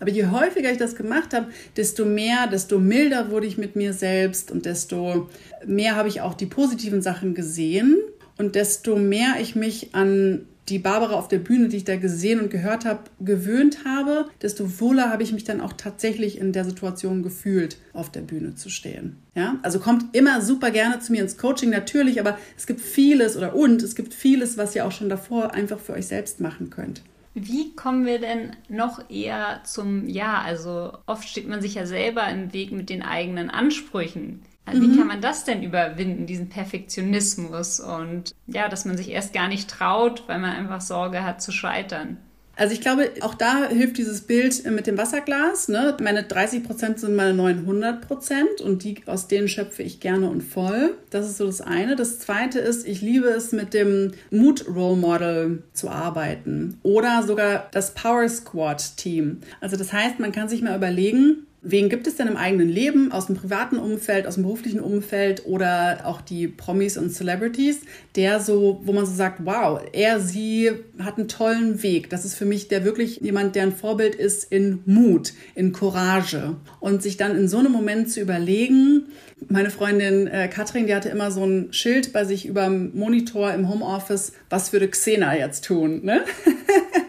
Aber 0.00 0.10
je 0.10 0.26
häufiger 0.26 0.70
ich 0.70 0.78
das 0.78 0.96
gemacht 0.96 1.32
habe, 1.32 1.46
desto 1.76 2.04
mehr, 2.04 2.46
desto 2.46 2.78
milder 2.78 3.30
wurde 3.30 3.46
ich 3.46 3.56
mit 3.56 3.74
mir 3.74 3.94
selbst 3.94 4.17
selbst 4.18 4.50
und 4.50 4.64
desto 4.64 5.28
mehr 5.66 5.94
habe 5.96 6.08
ich 6.08 6.20
auch 6.20 6.34
die 6.34 6.46
positiven 6.46 7.02
Sachen 7.02 7.34
gesehen 7.34 7.96
und 8.36 8.54
desto 8.54 8.96
mehr 8.96 9.36
ich 9.40 9.54
mich 9.54 9.94
an 9.94 10.46
die 10.68 10.78
Barbara 10.78 11.14
auf 11.14 11.28
der 11.28 11.38
Bühne, 11.38 11.68
die 11.68 11.78
ich 11.78 11.84
da 11.84 11.96
gesehen 11.96 12.40
und 12.40 12.50
gehört 12.50 12.84
habe, 12.84 13.00
gewöhnt 13.20 13.84
habe, 13.86 14.26
desto 14.42 14.80
wohler 14.80 15.10
habe 15.10 15.22
ich 15.22 15.32
mich 15.32 15.44
dann 15.44 15.62
auch 15.62 15.72
tatsächlich 15.72 16.38
in 16.38 16.52
der 16.52 16.64
Situation 16.64 17.22
gefühlt, 17.22 17.78
auf 17.94 18.12
der 18.12 18.20
Bühne 18.20 18.54
zu 18.54 18.68
stehen. 18.68 19.16
Ja, 19.34 19.58
also 19.62 19.78
kommt 19.78 20.14
immer 20.14 20.42
super 20.42 20.70
gerne 20.70 21.00
zu 21.00 21.12
mir 21.12 21.22
ins 21.22 21.38
Coaching 21.38 21.70
natürlich, 21.70 22.20
aber 22.20 22.36
es 22.56 22.66
gibt 22.66 22.80
vieles 22.80 23.36
oder 23.36 23.54
und 23.54 23.82
es 23.82 23.94
gibt 23.94 24.12
vieles, 24.12 24.58
was 24.58 24.74
ihr 24.74 24.84
auch 24.84 24.92
schon 24.92 25.08
davor 25.08 25.54
einfach 25.54 25.78
für 25.78 25.94
euch 25.94 26.06
selbst 26.06 26.40
machen 26.40 26.68
könnt. 26.68 27.02
Wie 27.46 27.74
kommen 27.74 28.06
wir 28.06 28.18
denn 28.18 28.56
noch 28.68 29.10
eher 29.10 29.60
zum 29.64 30.08
Ja? 30.08 30.40
Also 30.40 30.92
oft 31.06 31.28
steht 31.28 31.48
man 31.48 31.60
sich 31.60 31.74
ja 31.74 31.86
selber 31.86 32.28
im 32.28 32.52
Weg 32.52 32.72
mit 32.72 32.90
den 32.90 33.02
eigenen 33.02 33.50
Ansprüchen. 33.50 34.42
Also 34.64 34.82
mhm. 34.82 34.92
Wie 34.92 34.98
kann 34.98 35.06
man 35.06 35.20
das 35.20 35.44
denn 35.44 35.62
überwinden, 35.62 36.26
diesen 36.26 36.48
Perfektionismus 36.48 37.80
und 37.80 38.34
ja, 38.46 38.68
dass 38.68 38.84
man 38.84 38.96
sich 38.96 39.10
erst 39.10 39.32
gar 39.32 39.48
nicht 39.48 39.70
traut, 39.70 40.24
weil 40.26 40.38
man 40.38 40.50
einfach 40.50 40.80
Sorge 40.80 41.24
hat 41.24 41.42
zu 41.42 41.52
scheitern? 41.52 42.18
Also 42.58 42.74
ich 42.74 42.80
glaube, 42.80 43.08
auch 43.20 43.34
da 43.34 43.68
hilft 43.68 43.98
dieses 43.98 44.22
Bild 44.22 44.68
mit 44.68 44.88
dem 44.88 44.98
Wasserglas. 44.98 45.68
Ne? 45.68 45.96
Meine 46.02 46.24
30 46.24 46.64
Prozent 46.64 46.98
sind 46.98 47.14
meine 47.14 47.32
900 47.32 48.00
Prozent 48.00 48.60
und 48.60 48.82
die, 48.82 48.96
aus 49.06 49.28
denen 49.28 49.46
schöpfe 49.46 49.84
ich 49.84 50.00
gerne 50.00 50.28
und 50.28 50.42
voll. 50.42 50.96
Das 51.10 51.26
ist 51.26 51.36
so 51.36 51.46
das 51.46 51.60
eine. 51.60 51.94
Das 51.94 52.18
zweite 52.18 52.58
ist, 52.58 52.86
ich 52.86 53.00
liebe 53.00 53.28
es, 53.28 53.52
mit 53.52 53.74
dem 53.74 54.10
Mood 54.32 54.66
Role 54.68 54.96
Model 54.96 55.62
zu 55.72 55.88
arbeiten 55.88 56.80
oder 56.82 57.22
sogar 57.22 57.68
das 57.70 57.94
Power 57.94 58.28
Squad 58.28 58.96
Team. 58.96 59.38
Also 59.60 59.76
das 59.76 59.92
heißt, 59.92 60.18
man 60.18 60.32
kann 60.32 60.48
sich 60.48 60.60
mal 60.60 60.76
überlegen, 60.76 61.46
Wen 61.70 61.90
gibt 61.90 62.06
es 62.06 62.16
denn 62.16 62.28
im 62.28 62.38
eigenen 62.38 62.70
Leben, 62.70 63.12
aus 63.12 63.26
dem 63.26 63.36
privaten 63.36 63.76
Umfeld, 63.76 64.26
aus 64.26 64.34
dem 64.36 64.44
beruflichen 64.44 64.80
Umfeld 64.80 65.44
oder 65.44 66.00
auch 66.04 66.22
die 66.22 66.48
Promis 66.48 66.96
und 66.96 67.10
Celebrities, 67.10 67.80
der 68.16 68.40
so, 68.40 68.80
wo 68.84 68.94
man 68.94 69.04
so 69.04 69.12
sagt, 69.12 69.44
wow, 69.44 69.78
er, 69.92 70.18
sie 70.18 70.70
hat 70.98 71.18
einen 71.18 71.28
tollen 71.28 71.82
Weg. 71.82 72.08
Das 72.08 72.24
ist 72.24 72.36
für 72.36 72.46
mich 72.46 72.68
der 72.68 72.84
wirklich 72.84 73.20
jemand, 73.20 73.54
der 73.54 73.64
ein 73.64 73.72
Vorbild 73.72 74.14
ist 74.14 74.50
in 74.50 74.80
Mut, 74.86 75.34
in 75.54 75.72
Courage. 75.72 76.56
Und 76.80 77.02
sich 77.02 77.18
dann 77.18 77.36
in 77.36 77.48
so 77.48 77.58
einem 77.58 77.72
Moment 77.72 78.10
zu 78.10 78.22
überlegen, 78.22 79.08
meine 79.46 79.68
Freundin 79.68 80.26
äh, 80.26 80.48
Katrin, 80.48 80.86
die 80.86 80.94
hatte 80.94 81.10
immer 81.10 81.30
so 81.30 81.44
ein 81.44 81.70
Schild 81.74 82.14
bei 82.14 82.24
sich 82.24 82.46
über 82.46 82.64
dem 82.64 82.96
Monitor 82.96 83.52
im 83.52 83.68
Homeoffice, 83.68 84.32
was 84.48 84.72
würde 84.72 84.88
Xena 84.88 85.36
jetzt 85.36 85.66
tun, 85.66 86.00
ne? 86.02 86.24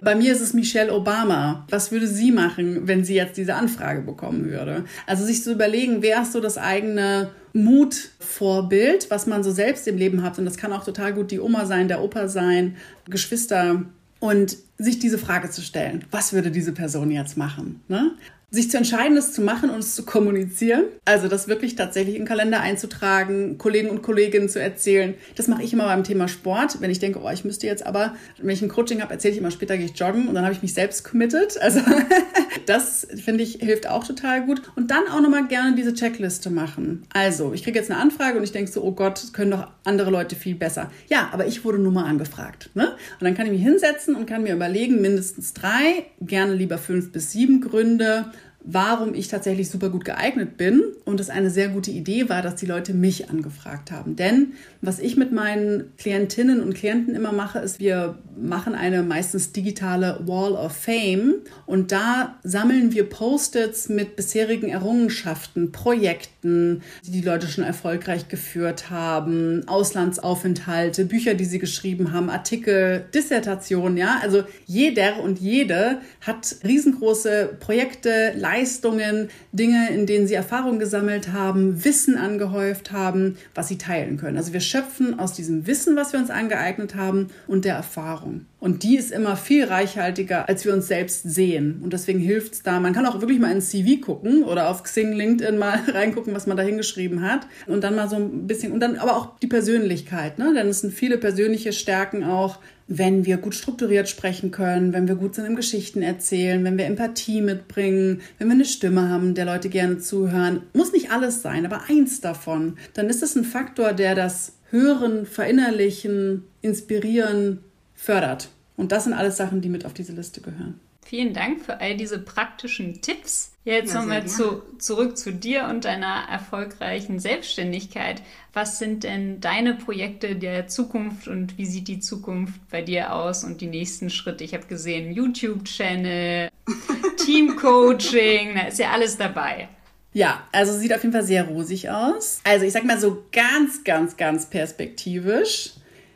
Bei 0.00 0.14
mir 0.14 0.32
ist 0.32 0.40
es 0.40 0.54
Michelle 0.54 0.92
Obama. 0.92 1.66
Was 1.70 1.90
würde 1.90 2.06
sie 2.06 2.30
machen, 2.30 2.86
wenn 2.86 3.04
sie 3.04 3.14
jetzt 3.14 3.36
diese 3.36 3.54
Anfrage 3.54 4.02
bekommen 4.02 4.46
würde? 4.46 4.84
Also 5.06 5.24
sich 5.24 5.42
zu 5.42 5.52
überlegen, 5.52 6.02
wer 6.02 6.22
ist 6.22 6.32
so 6.32 6.40
das 6.40 6.58
eigene 6.58 7.30
Mutvorbild, 7.52 9.10
was 9.10 9.26
man 9.26 9.42
so 9.42 9.50
selbst 9.50 9.88
im 9.88 9.96
Leben 9.96 10.22
hat. 10.22 10.38
Und 10.38 10.44
das 10.44 10.56
kann 10.56 10.72
auch 10.72 10.84
total 10.84 11.14
gut 11.14 11.30
die 11.30 11.40
Oma 11.40 11.66
sein, 11.66 11.88
der 11.88 12.02
Opa 12.02 12.28
sein, 12.28 12.76
Geschwister. 13.08 13.84
Und 14.20 14.56
sich 14.78 14.98
diese 14.98 15.18
Frage 15.18 15.50
zu 15.50 15.60
stellen, 15.62 16.04
was 16.10 16.32
würde 16.32 16.50
diese 16.50 16.72
Person 16.72 17.10
jetzt 17.10 17.36
machen? 17.36 17.80
Ne? 17.88 18.12
Sich 18.50 18.70
zu 18.70 18.78
entscheiden, 18.78 19.14
das 19.14 19.32
zu 19.32 19.42
machen 19.42 19.68
und 19.68 19.80
es 19.80 19.94
zu 19.94 20.04
kommunizieren. 20.04 20.84
Also 21.04 21.28
das 21.28 21.48
wirklich 21.48 21.76
tatsächlich 21.76 22.14
in 22.14 22.22
den 22.22 22.28
Kalender 22.28 22.60
einzutragen, 22.60 23.58
Kollegen 23.58 23.90
und 23.90 24.02
Kolleginnen 24.02 24.48
zu 24.48 24.60
erzählen. 24.60 25.14
Das 25.36 25.48
mache 25.48 25.62
ich 25.62 25.74
immer 25.74 25.84
beim 25.84 26.02
Thema 26.02 26.28
Sport. 26.28 26.80
Wenn 26.80 26.90
ich 26.90 26.98
denke, 26.98 27.20
oh, 27.22 27.30
ich 27.30 27.44
müsste 27.44 27.66
jetzt 27.66 27.84
aber, 27.84 28.14
wenn 28.38 28.48
ich 28.48 28.62
ein 28.62 28.70
Coaching 28.70 29.02
habe, 29.02 29.12
erzähle 29.12 29.34
ich 29.34 29.40
immer, 29.40 29.50
später 29.50 29.76
gehe 29.76 29.86
ich 29.86 29.98
joggen 29.98 30.28
und 30.28 30.34
dann 30.34 30.44
habe 30.44 30.54
ich 30.54 30.62
mich 30.62 30.72
selbst 30.72 31.04
committed. 31.04 31.60
Also 31.60 31.80
das 32.66 33.06
finde 33.22 33.44
ich 33.44 33.58
hilft 33.60 33.88
auch 33.88 34.04
total 34.04 34.44
gut. 34.46 34.62
Und 34.76 34.90
dann 34.90 35.08
auch 35.08 35.20
nochmal 35.20 35.46
gerne 35.48 35.74
diese 35.76 35.94
Checkliste 35.94 36.50
machen. 36.50 37.04
Also 37.12 37.52
ich 37.52 37.64
kriege 37.64 37.78
jetzt 37.78 37.90
eine 37.90 38.00
Anfrage 38.00 38.38
und 38.38 38.44
ich 38.44 38.52
denke 38.52 38.70
so, 38.70 38.82
oh 38.82 38.92
Gott, 38.92 39.32
können 39.32 39.50
doch 39.50 39.68
andere 39.84 40.10
Leute 40.10 40.36
viel 40.36 40.54
besser. 40.54 40.90
Ja, 41.08 41.30
aber 41.32 41.46
ich 41.46 41.64
wurde 41.64 41.78
nur 41.78 41.92
mal 41.92 42.04
angefragt. 42.04 42.70
Ne? 42.74 42.90
Und 42.90 43.24
dann 43.24 43.34
kann 43.34 43.46
ich 43.46 43.52
mich 43.52 43.62
hinsetzen 43.62 44.14
und 44.14 44.26
kann 44.26 44.42
mir 44.42 44.54
überlegen, 44.54 45.00
mindestens 45.00 45.52
drei, 45.52 46.06
gerne 46.20 46.54
lieber 46.54 46.78
fünf 46.78 47.12
bis 47.12 47.32
sieben 47.32 47.60
Gründe, 47.60 48.32
warum 48.64 49.14
ich 49.14 49.28
tatsächlich 49.28 49.70
super 49.70 49.88
gut 49.88 50.04
geeignet 50.04 50.56
bin 50.56 50.82
und 51.04 51.20
es 51.20 51.30
eine 51.30 51.48
sehr 51.48 51.68
gute 51.68 51.90
Idee 51.90 52.28
war, 52.28 52.42
dass 52.42 52.56
die 52.56 52.66
Leute 52.66 52.92
mich 52.92 53.30
angefragt 53.30 53.90
haben. 53.90 54.16
Denn 54.16 54.52
was 54.82 54.98
ich 54.98 55.16
mit 55.16 55.32
meinen 55.32 55.92
Klientinnen 55.96 56.60
und 56.60 56.74
Klienten 56.74 57.14
immer 57.14 57.32
mache, 57.32 57.60
ist, 57.60 57.80
wir 57.80 58.18
machen 58.36 58.74
eine 58.74 59.02
meistens 59.02 59.52
digitale 59.52 60.20
Wall 60.26 60.52
of 60.52 60.72
Fame 60.72 61.36
und 61.66 61.92
da 61.92 62.38
sammeln 62.42 62.92
wir 62.92 63.08
Post-its 63.08 63.88
mit 63.88 64.16
bisherigen 64.16 64.68
Errungenschaften, 64.68 65.72
Projekten, 65.72 66.82
die 67.06 67.10
die 67.10 67.22
Leute 67.22 67.48
schon 67.48 67.64
erfolgreich 67.64 68.28
geführt 68.28 68.90
haben, 68.90 69.66
Auslandsaufenthalte, 69.66 71.04
Bücher, 71.04 71.34
die 71.34 71.44
sie 71.44 71.58
geschrieben 71.58 72.12
haben, 72.12 72.30
Artikel, 72.30 73.06
Dissertationen, 73.14 73.96
ja. 73.96 74.18
Also 74.22 74.44
jeder 74.66 75.20
und 75.22 75.40
jede 75.40 75.98
hat 76.20 76.56
riesengroße 76.64 77.56
Projekte, 77.60 78.32
Leistungen, 78.36 78.57
Leistungen, 78.58 79.28
Dinge, 79.52 79.90
in 79.90 80.06
denen 80.06 80.26
sie 80.26 80.34
Erfahrung 80.34 80.78
gesammelt 80.78 81.32
haben, 81.32 81.84
Wissen 81.84 82.16
angehäuft 82.16 82.90
haben, 82.90 83.36
was 83.54 83.68
sie 83.68 83.78
teilen 83.78 84.16
können. 84.16 84.36
Also 84.36 84.52
wir 84.52 84.60
schöpfen 84.60 85.18
aus 85.18 85.32
diesem 85.32 85.66
Wissen, 85.66 85.94
was 85.96 86.12
wir 86.12 86.18
uns 86.18 86.30
angeeignet 86.30 86.96
haben 86.96 87.28
und 87.46 87.64
der 87.64 87.74
Erfahrung. 87.74 88.46
Und 88.60 88.82
die 88.82 88.96
ist 88.96 89.12
immer 89.12 89.36
viel 89.36 89.64
reichhaltiger, 89.64 90.48
als 90.48 90.64
wir 90.64 90.72
uns 90.72 90.88
selbst 90.88 91.22
sehen. 91.22 91.80
Und 91.82 91.92
deswegen 91.92 92.18
hilft 92.18 92.54
es 92.54 92.62
da. 92.64 92.80
Man 92.80 92.92
kann 92.92 93.06
auch 93.06 93.20
wirklich 93.20 93.38
mal 93.38 93.52
ins 93.52 93.70
CV 93.70 94.00
gucken 94.00 94.42
oder 94.42 94.68
auf 94.68 94.82
Xing, 94.82 95.12
LinkedIn 95.12 95.56
mal 95.56 95.78
reingucken, 95.86 96.34
was 96.34 96.48
man 96.48 96.56
da 96.56 96.64
hingeschrieben 96.64 97.22
hat. 97.22 97.46
Und 97.66 97.84
dann 97.84 97.94
mal 97.94 98.08
so 98.08 98.16
ein 98.16 98.48
bisschen, 98.48 98.72
und 98.72 98.80
dann 98.80 98.96
aber 98.96 99.16
auch 99.16 99.38
die 99.38 99.46
Persönlichkeit, 99.46 100.38
ne? 100.38 100.52
Denn 100.52 100.66
es 100.66 100.80
sind 100.80 100.92
viele 100.92 101.18
persönliche 101.18 101.72
Stärken 101.72 102.24
auch, 102.24 102.58
wenn 102.88 103.26
wir 103.26 103.36
gut 103.36 103.54
strukturiert 103.54 104.08
sprechen 104.08 104.50
können, 104.50 104.94
wenn 104.94 105.06
wir 105.06 105.14
gut 105.14 105.34
sind 105.34 105.44
im 105.44 105.56
Geschichten 105.56 106.00
erzählen, 106.00 106.64
wenn 106.64 106.78
wir 106.78 106.86
Empathie 106.86 107.42
mitbringen, 107.42 108.22
wenn 108.38 108.48
wir 108.48 108.54
eine 108.54 108.64
Stimme 108.64 109.10
haben, 109.10 109.34
der 109.34 109.44
Leute 109.44 109.68
gerne 109.68 109.98
zuhören. 109.98 110.62
Muss 110.72 110.92
nicht 110.92 111.10
alles 111.12 111.42
sein, 111.42 111.66
aber 111.66 111.82
eins 111.88 112.22
davon. 112.22 112.78
Dann 112.94 113.10
ist 113.10 113.22
es 113.22 113.36
ein 113.36 113.44
Faktor, 113.44 113.92
der 113.92 114.14
das 114.14 114.54
Hören, 114.70 115.26
Verinnerlichen, 115.26 116.44
Inspirieren 116.62 117.60
fördert. 117.94 118.48
Und 118.76 118.90
das 118.90 119.04
sind 119.04 119.12
alles 119.12 119.36
Sachen, 119.36 119.60
die 119.60 119.68
mit 119.68 119.84
auf 119.84 119.92
diese 119.92 120.12
Liste 120.12 120.40
gehören. 120.40 120.80
Vielen 121.08 121.32
Dank 121.32 121.64
für 121.64 121.80
all 121.80 121.96
diese 121.96 122.18
praktischen 122.18 123.00
Tipps. 123.00 123.52
Jetzt 123.64 123.94
ja, 123.94 124.00
nochmal 124.00 124.26
zu, 124.26 124.60
zurück 124.78 125.16
zu 125.16 125.32
dir 125.32 125.64
und 125.70 125.86
deiner 125.86 126.26
erfolgreichen 126.30 127.18
Selbstständigkeit. 127.18 128.20
Was 128.52 128.78
sind 128.78 129.04
denn 129.04 129.40
deine 129.40 129.72
Projekte 129.72 130.36
der 130.36 130.68
Zukunft 130.68 131.26
und 131.26 131.56
wie 131.56 131.64
sieht 131.64 131.88
die 131.88 132.00
Zukunft 132.00 132.60
bei 132.70 132.82
dir 132.82 133.14
aus 133.14 133.42
und 133.42 133.62
die 133.62 133.68
nächsten 133.68 134.10
Schritte? 134.10 134.44
Ich 134.44 134.52
habe 134.52 134.66
gesehen, 134.66 135.10
YouTube-Channel, 135.10 136.50
Teamcoaching, 137.24 138.56
da 138.56 138.66
ist 138.66 138.78
ja 138.78 138.90
alles 138.90 139.16
dabei. 139.16 139.68
Ja, 140.12 140.46
also 140.52 140.76
sieht 140.76 140.92
auf 140.92 141.02
jeden 141.02 141.14
Fall 141.14 141.24
sehr 141.24 141.44
rosig 141.44 141.88
aus. 141.88 142.42
Also 142.44 142.66
ich 142.66 142.72
sag 142.74 142.84
mal 142.84 143.00
so 143.00 143.24
ganz, 143.32 143.82
ganz, 143.82 144.18
ganz 144.18 144.44
perspektivisch 144.50 145.70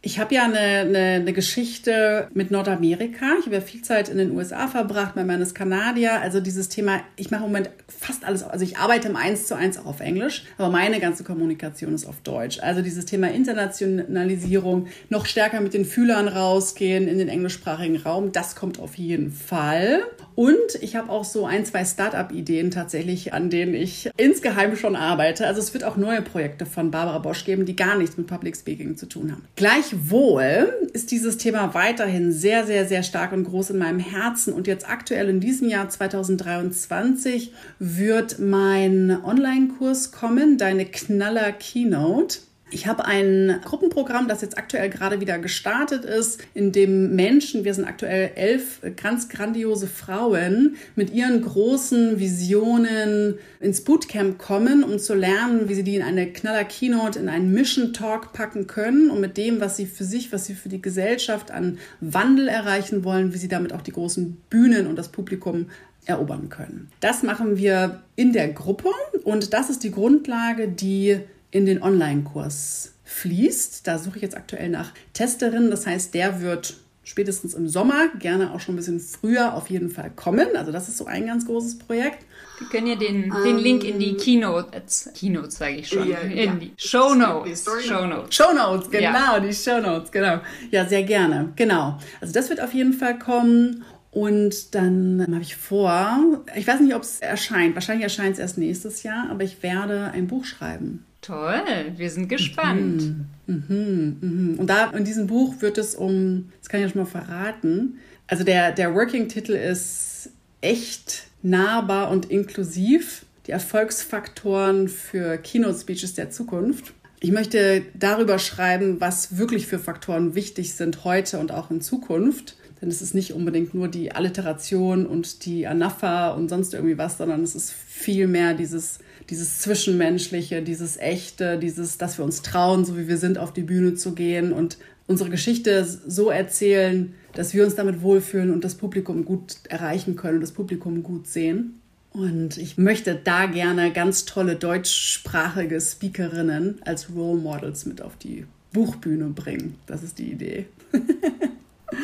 ich 0.05 0.19
habe 0.19 0.35
ja 0.35 0.45
eine, 0.45 0.59
eine, 0.59 0.99
eine, 0.99 1.33
Geschichte 1.33 2.29
mit 2.35 2.51
Nordamerika. 2.51 3.37
Ich 3.39 3.47
habe 3.47 3.55
ja 3.55 3.61
viel 3.61 3.83
Zeit 3.83 4.09
in 4.09 4.19
den 4.19 4.33
USA 4.33 4.67
verbracht. 4.67 5.15
Mein 5.15 5.29
Mann 5.29 5.41
ist 5.41 5.55
Kanadier. 5.55 6.21
Also 6.21 6.41
dieses 6.41 6.69
Thema, 6.69 7.01
ich 7.15 7.31
mache 7.31 7.45
im 7.45 7.51
Moment 7.51 7.71
fast 7.87 8.25
alles, 8.25 8.43
also 8.43 8.65
ich 8.65 8.79
arbeite 8.79 9.07
im 9.07 9.15
Eins 9.15 9.47
zu 9.47 9.55
eins 9.55 9.79
auch 9.79 9.87
auf 9.87 10.01
Englisch, 10.01 10.43
aber 10.59 10.71
meine 10.71 10.99
ganze 10.99 11.23
Kommunikation 11.23 11.95
ist 11.95 12.05
auf 12.05 12.21
Deutsch. 12.23 12.59
Also 12.61 12.83
dieses 12.83 13.07
Thema 13.07 13.31
Internationalisierung, 13.31 14.89
noch 15.09 15.25
stärker 15.25 15.61
mit 15.61 15.73
den 15.73 15.85
Fühlern 15.85 16.27
rausgehen 16.27 17.07
in 17.07 17.19
den 17.19 17.29
englischsprachigen 17.29 17.99
Raum, 17.99 18.33
das 18.33 18.57
kommt 18.57 18.81
auf 18.81 18.97
jeden 18.97 19.31
Fall. 19.31 20.03
Und 20.35 20.57
ich 20.81 20.97
habe 20.97 21.11
auch 21.11 21.25
so 21.25 21.47
ein, 21.47 21.65
zwei 21.65 21.85
Startup-Ideen 21.85 22.71
tatsächlich, 22.71 23.33
an 23.33 23.51
denen 23.51 23.75
ich 23.75 24.11
insgeheim 24.17 24.77
schon 24.77 24.97
arbeite. 24.97 25.47
Also 25.47 25.61
es 25.61 25.75
wird 25.75 25.85
auch 25.85 25.97
neue 25.97 26.23
Projekte 26.23 26.67
von 26.67 26.91
Barbara 26.91 27.19
Bosch 27.19 27.45
geben, 27.45 27.67
die 27.67 27.77
gar 27.77 27.97
nichts 27.97 28.17
mit 28.17 28.27
Public 28.27 28.57
Speaking 28.57 28.97
zu 28.97 29.07
tun 29.07 29.33
haben. 29.33 29.45
Gleichwohl 29.57 30.73
ist 30.93 31.11
dieses 31.11 31.37
Thema 31.37 31.75
weiterhin 31.75 32.33
sehr, 32.33 32.67
sehr, 32.67 32.87
sehr 32.87 33.03
stark 33.03 33.33
und 33.33 33.45
groß 33.45 33.71
in 33.71 33.79
meinem 33.79 33.99
Herzen. 33.99 34.53
Und 34.53 34.67
jetzt 34.67 34.89
aktuell 34.89 35.29
in 35.29 35.41
diesem 35.41 35.69
Jahr 35.69 35.89
2023 35.89 37.53
wird 37.79 38.39
mein 38.39 39.19
Online-Kurs 39.25 40.13
kommen, 40.13 40.59
deine 40.59 40.87
Knaller 40.87 41.53
Keynote. 41.53 42.39
Ich 42.73 42.87
habe 42.87 43.05
ein 43.05 43.61
Gruppenprogramm, 43.65 44.29
das 44.29 44.41
jetzt 44.41 44.57
aktuell 44.57 44.89
gerade 44.89 45.21
wieder 45.21 45.39
gestartet 45.39 46.07
ist, 46.07 46.43
in 46.55 46.73
dem 46.73 47.15
Menschen, 47.15 47.65
wir 47.65 47.75
sind 47.75 47.85
aktuell 47.85 48.31
elf 48.35 48.81
ganz 48.97 49.29
grandiose 49.29 49.87
Frauen, 49.87 50.77
mit 50.97 51.13
ihren 51.13 51.43
großen 51.43 52.19
Visionen 52.19 53.35
ins 53.61 53.85
Bootcamp 53.85 54.39
kommen, 54.39 54.85
um 54.85 54.99
zu 54.99 55.15
lernen, 55.15 55.69
wie 55.69 55.75
sie 55.75 55.85
die 55.85 55.97
in 55.97 56.03
eine 56.03 56.33
Knaller 56.33 56.65
Keynote, 56.65 57.19
in 57.19 57.29
einen 57.29 57.53
Mission 57.53 57.93
Talk 57.93 58.33
packen 58.33 58.67
können 58.67 59.11
und 59.11 59.21
mit 59.21 59.37
dem, 59.37 59.61
was 59.61 59.77
sie 59.77 59.85
für 59.85 60.05
sich, 60.05 60.33
was 60.33 60.47
sie 60.47 60.55
für 60.55 60.71
die 60.71 60.81
Gesellschaft 60.81 61.51
an 61.51 61.79
Wandel 62.01 62.49
erreichen 62.49 63.05
wollen, 63.05 63.35
wie 63.35 63.39
sie 63.39 63.49
damit 63.49 63.75
auch 63.75 63.83
die 63.83 63.93
großen 63.93 64.39
Bühnen 64.49 64.87
und 64.87 64.97
das 64.97 65.11
Publikum 65.11 65.67
erobern 66.07 66.49
können. 66.49 66.89
Das 67.01 67.23
machen 67.23 67.59
wir 67.59 68.03
in 68.17 68.33
der 68.33 68.49
Gruppe 68.49 68.89
und 69.25 69.53
das 69.53 69.69
ist 69.69 69.85
die 69.85 69.91
Grundlage, 69.91 70.69
die 70.69 71.21
in 71.53 71.67
den 71.67 71.81
Online-Kurs 71.81 72.95
fließt. 73.05 73.87
Da 73.87 73.99
suche 73.99 74.17
ich 74.17 74.23
jetzt 74.23 74.37
aktuell 74.37 74.69
nach 74.69 74.93
Testerinnen. 75.13 75.71
Das 75.71 75.87
heißt, 75.87 76.13
der 76.15 76.41
wird 76.41 76.75
spätestens 77.05 77.55
im 77.55 77.69
Sommer, 77.69 78.09
gerne 78.19 78.53
auch 78.53 78.61
schon 78.61 78.75
ein 78.75 78.77
bisschen 78.77 79.01
früher 79.01 79.55
auf 79.55 79.71
jeden 79.71 79.91
Fall 79.91 80.11
kommen. 80.15 80.57
Also 80.57 80.73
das 80.73 80.89
ist 80.89 80.99
so 80.99 81.07
ein 81.07 81.27
ganz 81.27 81.47
großes 81.47 81.79
Projekt. 81.79 82.25
Wir 82.59 82.69
können 82.69 82.87
ja 82.87 82.95
den, 82.95 83.31
um, 83.31 83.43
den 83.43 83.59
Link 83.59 83.85
in 83.85 83.99
die 83.99 84.15
Keynotes, 84.15 85.11
Keynotes 85.15 85.57
sage 85.57 85.77
ich 85.77 85.89
schon, 85.89 86.09
ja, 86.09 86.19
in 86.19 86.37
ja. 86.37 86.55
die 86.55 86.73
Show 86.77 87.15
Notes. 87.15 87.65
Show 87.85 88.07
Notes. 88.07 88.35
Show 88.35 88.53
Notes, 88.55 88.91
genau, 88.91 89.03
ja. 89.03 89.41
die 89.41 89.53
Show 89.53 89.81
Notes, 89.81 90.13
genau. 90.13 90.41
Ja, 90.71 90.87
sehr 90.87 91.03
gerne, 91.03 91.53
genau. 91.57 91.99
Also 92.21 92.33
das 92.33 92.49
wird 92.51 92.61
auf 92.61 92.73
jeden 92.73 92.93
Fall 92.93 93.19
kommen. 93.19 93.85
Und 94.13 94.75
dann 94.75 95.27
habe 95.33 95.41
ich 95.41 95.57
vor, 95.57 96.19
ich 96.55 96.67
weiß 96.67 96.81
nicht, 96.81 96.95
ob 96.95 97.03
es 97.03 97.21
erscheint, 97.21 97.75
wahrscheinlich 97.75 98.05
erscheint 98.05 98.35
es 98.35 98.39
erst 98.39 98.59
nächstes 98.59 99.03
Jahr, 99.03 99.31
aber 99.31 99.43
ich 99.43 99.63
werde 99.63 100.11
ein 100.13 100.27
Buch 100.27 100.45
schreiben. 100.45 101.07
Toll, 101.23 101.63
wir 101.97 102.11
sind 102.11 102.29
gespannt. 102.29 103.15
Mhm, 103.47 103.65
mhm, 103.69 104.17
mhm. 104.21 104.59
Und 104.59 104.67
da 104.67 104.91
in 104.91 105.05
diesem 105.05 105.29
Buch 105.29 105.55
wird 105.61 105.79
es 105.79 105.95
um, 105.95 106.51
das 106.59 106.69
kann 106.69 106.81
ich 106.81 106.87
ja 106.87 106.93
schon 106.93 107.03
mal 107.03 107.07
verraten, 107.07 107.99
also 108.27 108.45
der, 108.45 108.73
der 108.73 108.95
Working-Titel 108.95 109.53
ist 109.53 110.31
echt 110.61 111.25
nahbar 111.43 112.11
und 112.11 112.31
inklusiv. 112.31 113.25
Die 113.47 113.53
Erfolgsfaktoren 113.53 114.89
für 114.89 115.37
Keynote-Speeches 115.39 116.15
der 116.15 116.31
Zukunft. 116.31 116.93
Ich 117.21 117.31
möchte 117.31 117.83
darüber 117.95 118.39
schreiben, 118.39 119.01
was 119.01 119.37
wirklich 119.37 119.67
für 119.67 119.79
Faktoren 119.79 120.35
wichtig 120.35 120.75
sind 120.75 121.05
heute 121.05 121.39
und 121.39 121.53
auch 121.53 121.71
in 121.71 121.81
Zukunft. 121.81 122.57
Denn 122.81 122.89
es 122.89 123.01
ist 123.01 123.15
nicht 123.15 123.33
unbedingt 123.33 123.75
nur 123.75 123.87
die 123.87 124.13
Alliteration 124.13 125.07
und 125.07 125.45
die 125.45 125.69
Anapha 125.69 126.31
und 126.31 126.49
sonst 126.49 126.75
irgendwie 126.75 126.99
was, 126.99 127.19
sondern 127.19 127.43
es 127.43 127.55
ist 127.55 127.73
viel 127.73 128.27
mehr 128.27 128.55
dieses 128.55 128.99
dieses 129.31 129.61
Zwischenmenschliche, 129.61 130.63
dieses 130.63 130.97
Echte, 130.97 131.59
dieses, 131.59 131.99
dass 131.99 132.19
wir 132.19 132.25
uns 132.25 132.43
trauen, 132.43 132.85
so 132.85 132.97
wie 132.99 133.09
wir 133.09 133.19
sind, 133.19 133.39
auf 133.39 133.53
die 133.53 133.63
Bühne 133.63 133.95
zu 133.95 134.15
gehen 134.15 134.53
und 134.53 134.79
unsere 135.07 135.31
Geschichte 135.31 135.85
so 135.85 136.31
erzählen, 136.31 137.15
dass 137.35 137.55
wir 137.55 137.65
uns 137.65 137.75
damit 137.75 138.03
wohlfühlen 138.03 138.53
und 138.53 138.65
das 138.65 138.75
Publikum 138.75 139.25
gut 139.25 139.57
erreichen 139.69 140.17
können 140.17 140.37
und 140.37 140.43
das 140.43 140.53
Publikum 140.53 141.03
gut 141.03 141.27
sehen. 141.27 141.81
Und 142.13 142.59
ich 142.59 142.77
möchte 142.77 143.15
da 143.15 143.47
gerne 143.47 143.91
ganz 143.93 144.27
tolle 144.27 144.57
deutschsprachige 144.57 145.81
Speakerinnen 145.81 146.81
als 146.85 147.09
Role 147.15 147.41
Models 147.41 147.87
mit 147.87 148.03
auf 148.03 148.17
die 148.17 148.45
Buchbühne 148.73 149.27
bringen. 149.27 149.77
Das 149.87 150.03
ist 150.03 150.19
die 150.19 150.31
Idee. 150.31 150.67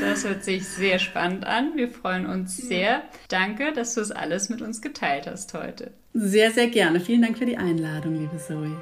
Das 0.01 0.25
hört 0.25 0.45
sich 0.45 0.67
sehr 0.67 0.99
spannend 0.99 1.47
an. 1.47 1.73
Wir 1.75 1.89
freuen 1.89 2.27
uns 2.27 2.57
sehr. 2.57 3.03
Danke, 3.29 3.73
dass 3.73 3.95
du 3.95 4.01
es 4.01 4.11
alles 4.11 4.49
mit 4.49 4.63
uns 4.63 4.81
geteilt 4.81 5.27
hast 5.27 5.55
heute. 5.55 5.93
Sehr, 6.15 6.51
sehr 6.53 6.69
gerne. 6.69 7.01
Vielen 7.01 7.23
Dank 7.23 7.39
für 7.39 7.47
die 7.47 7.57
Einladung, 7.57 8.15
liebe 8.15 8.39
Zoe. 8.39 8.77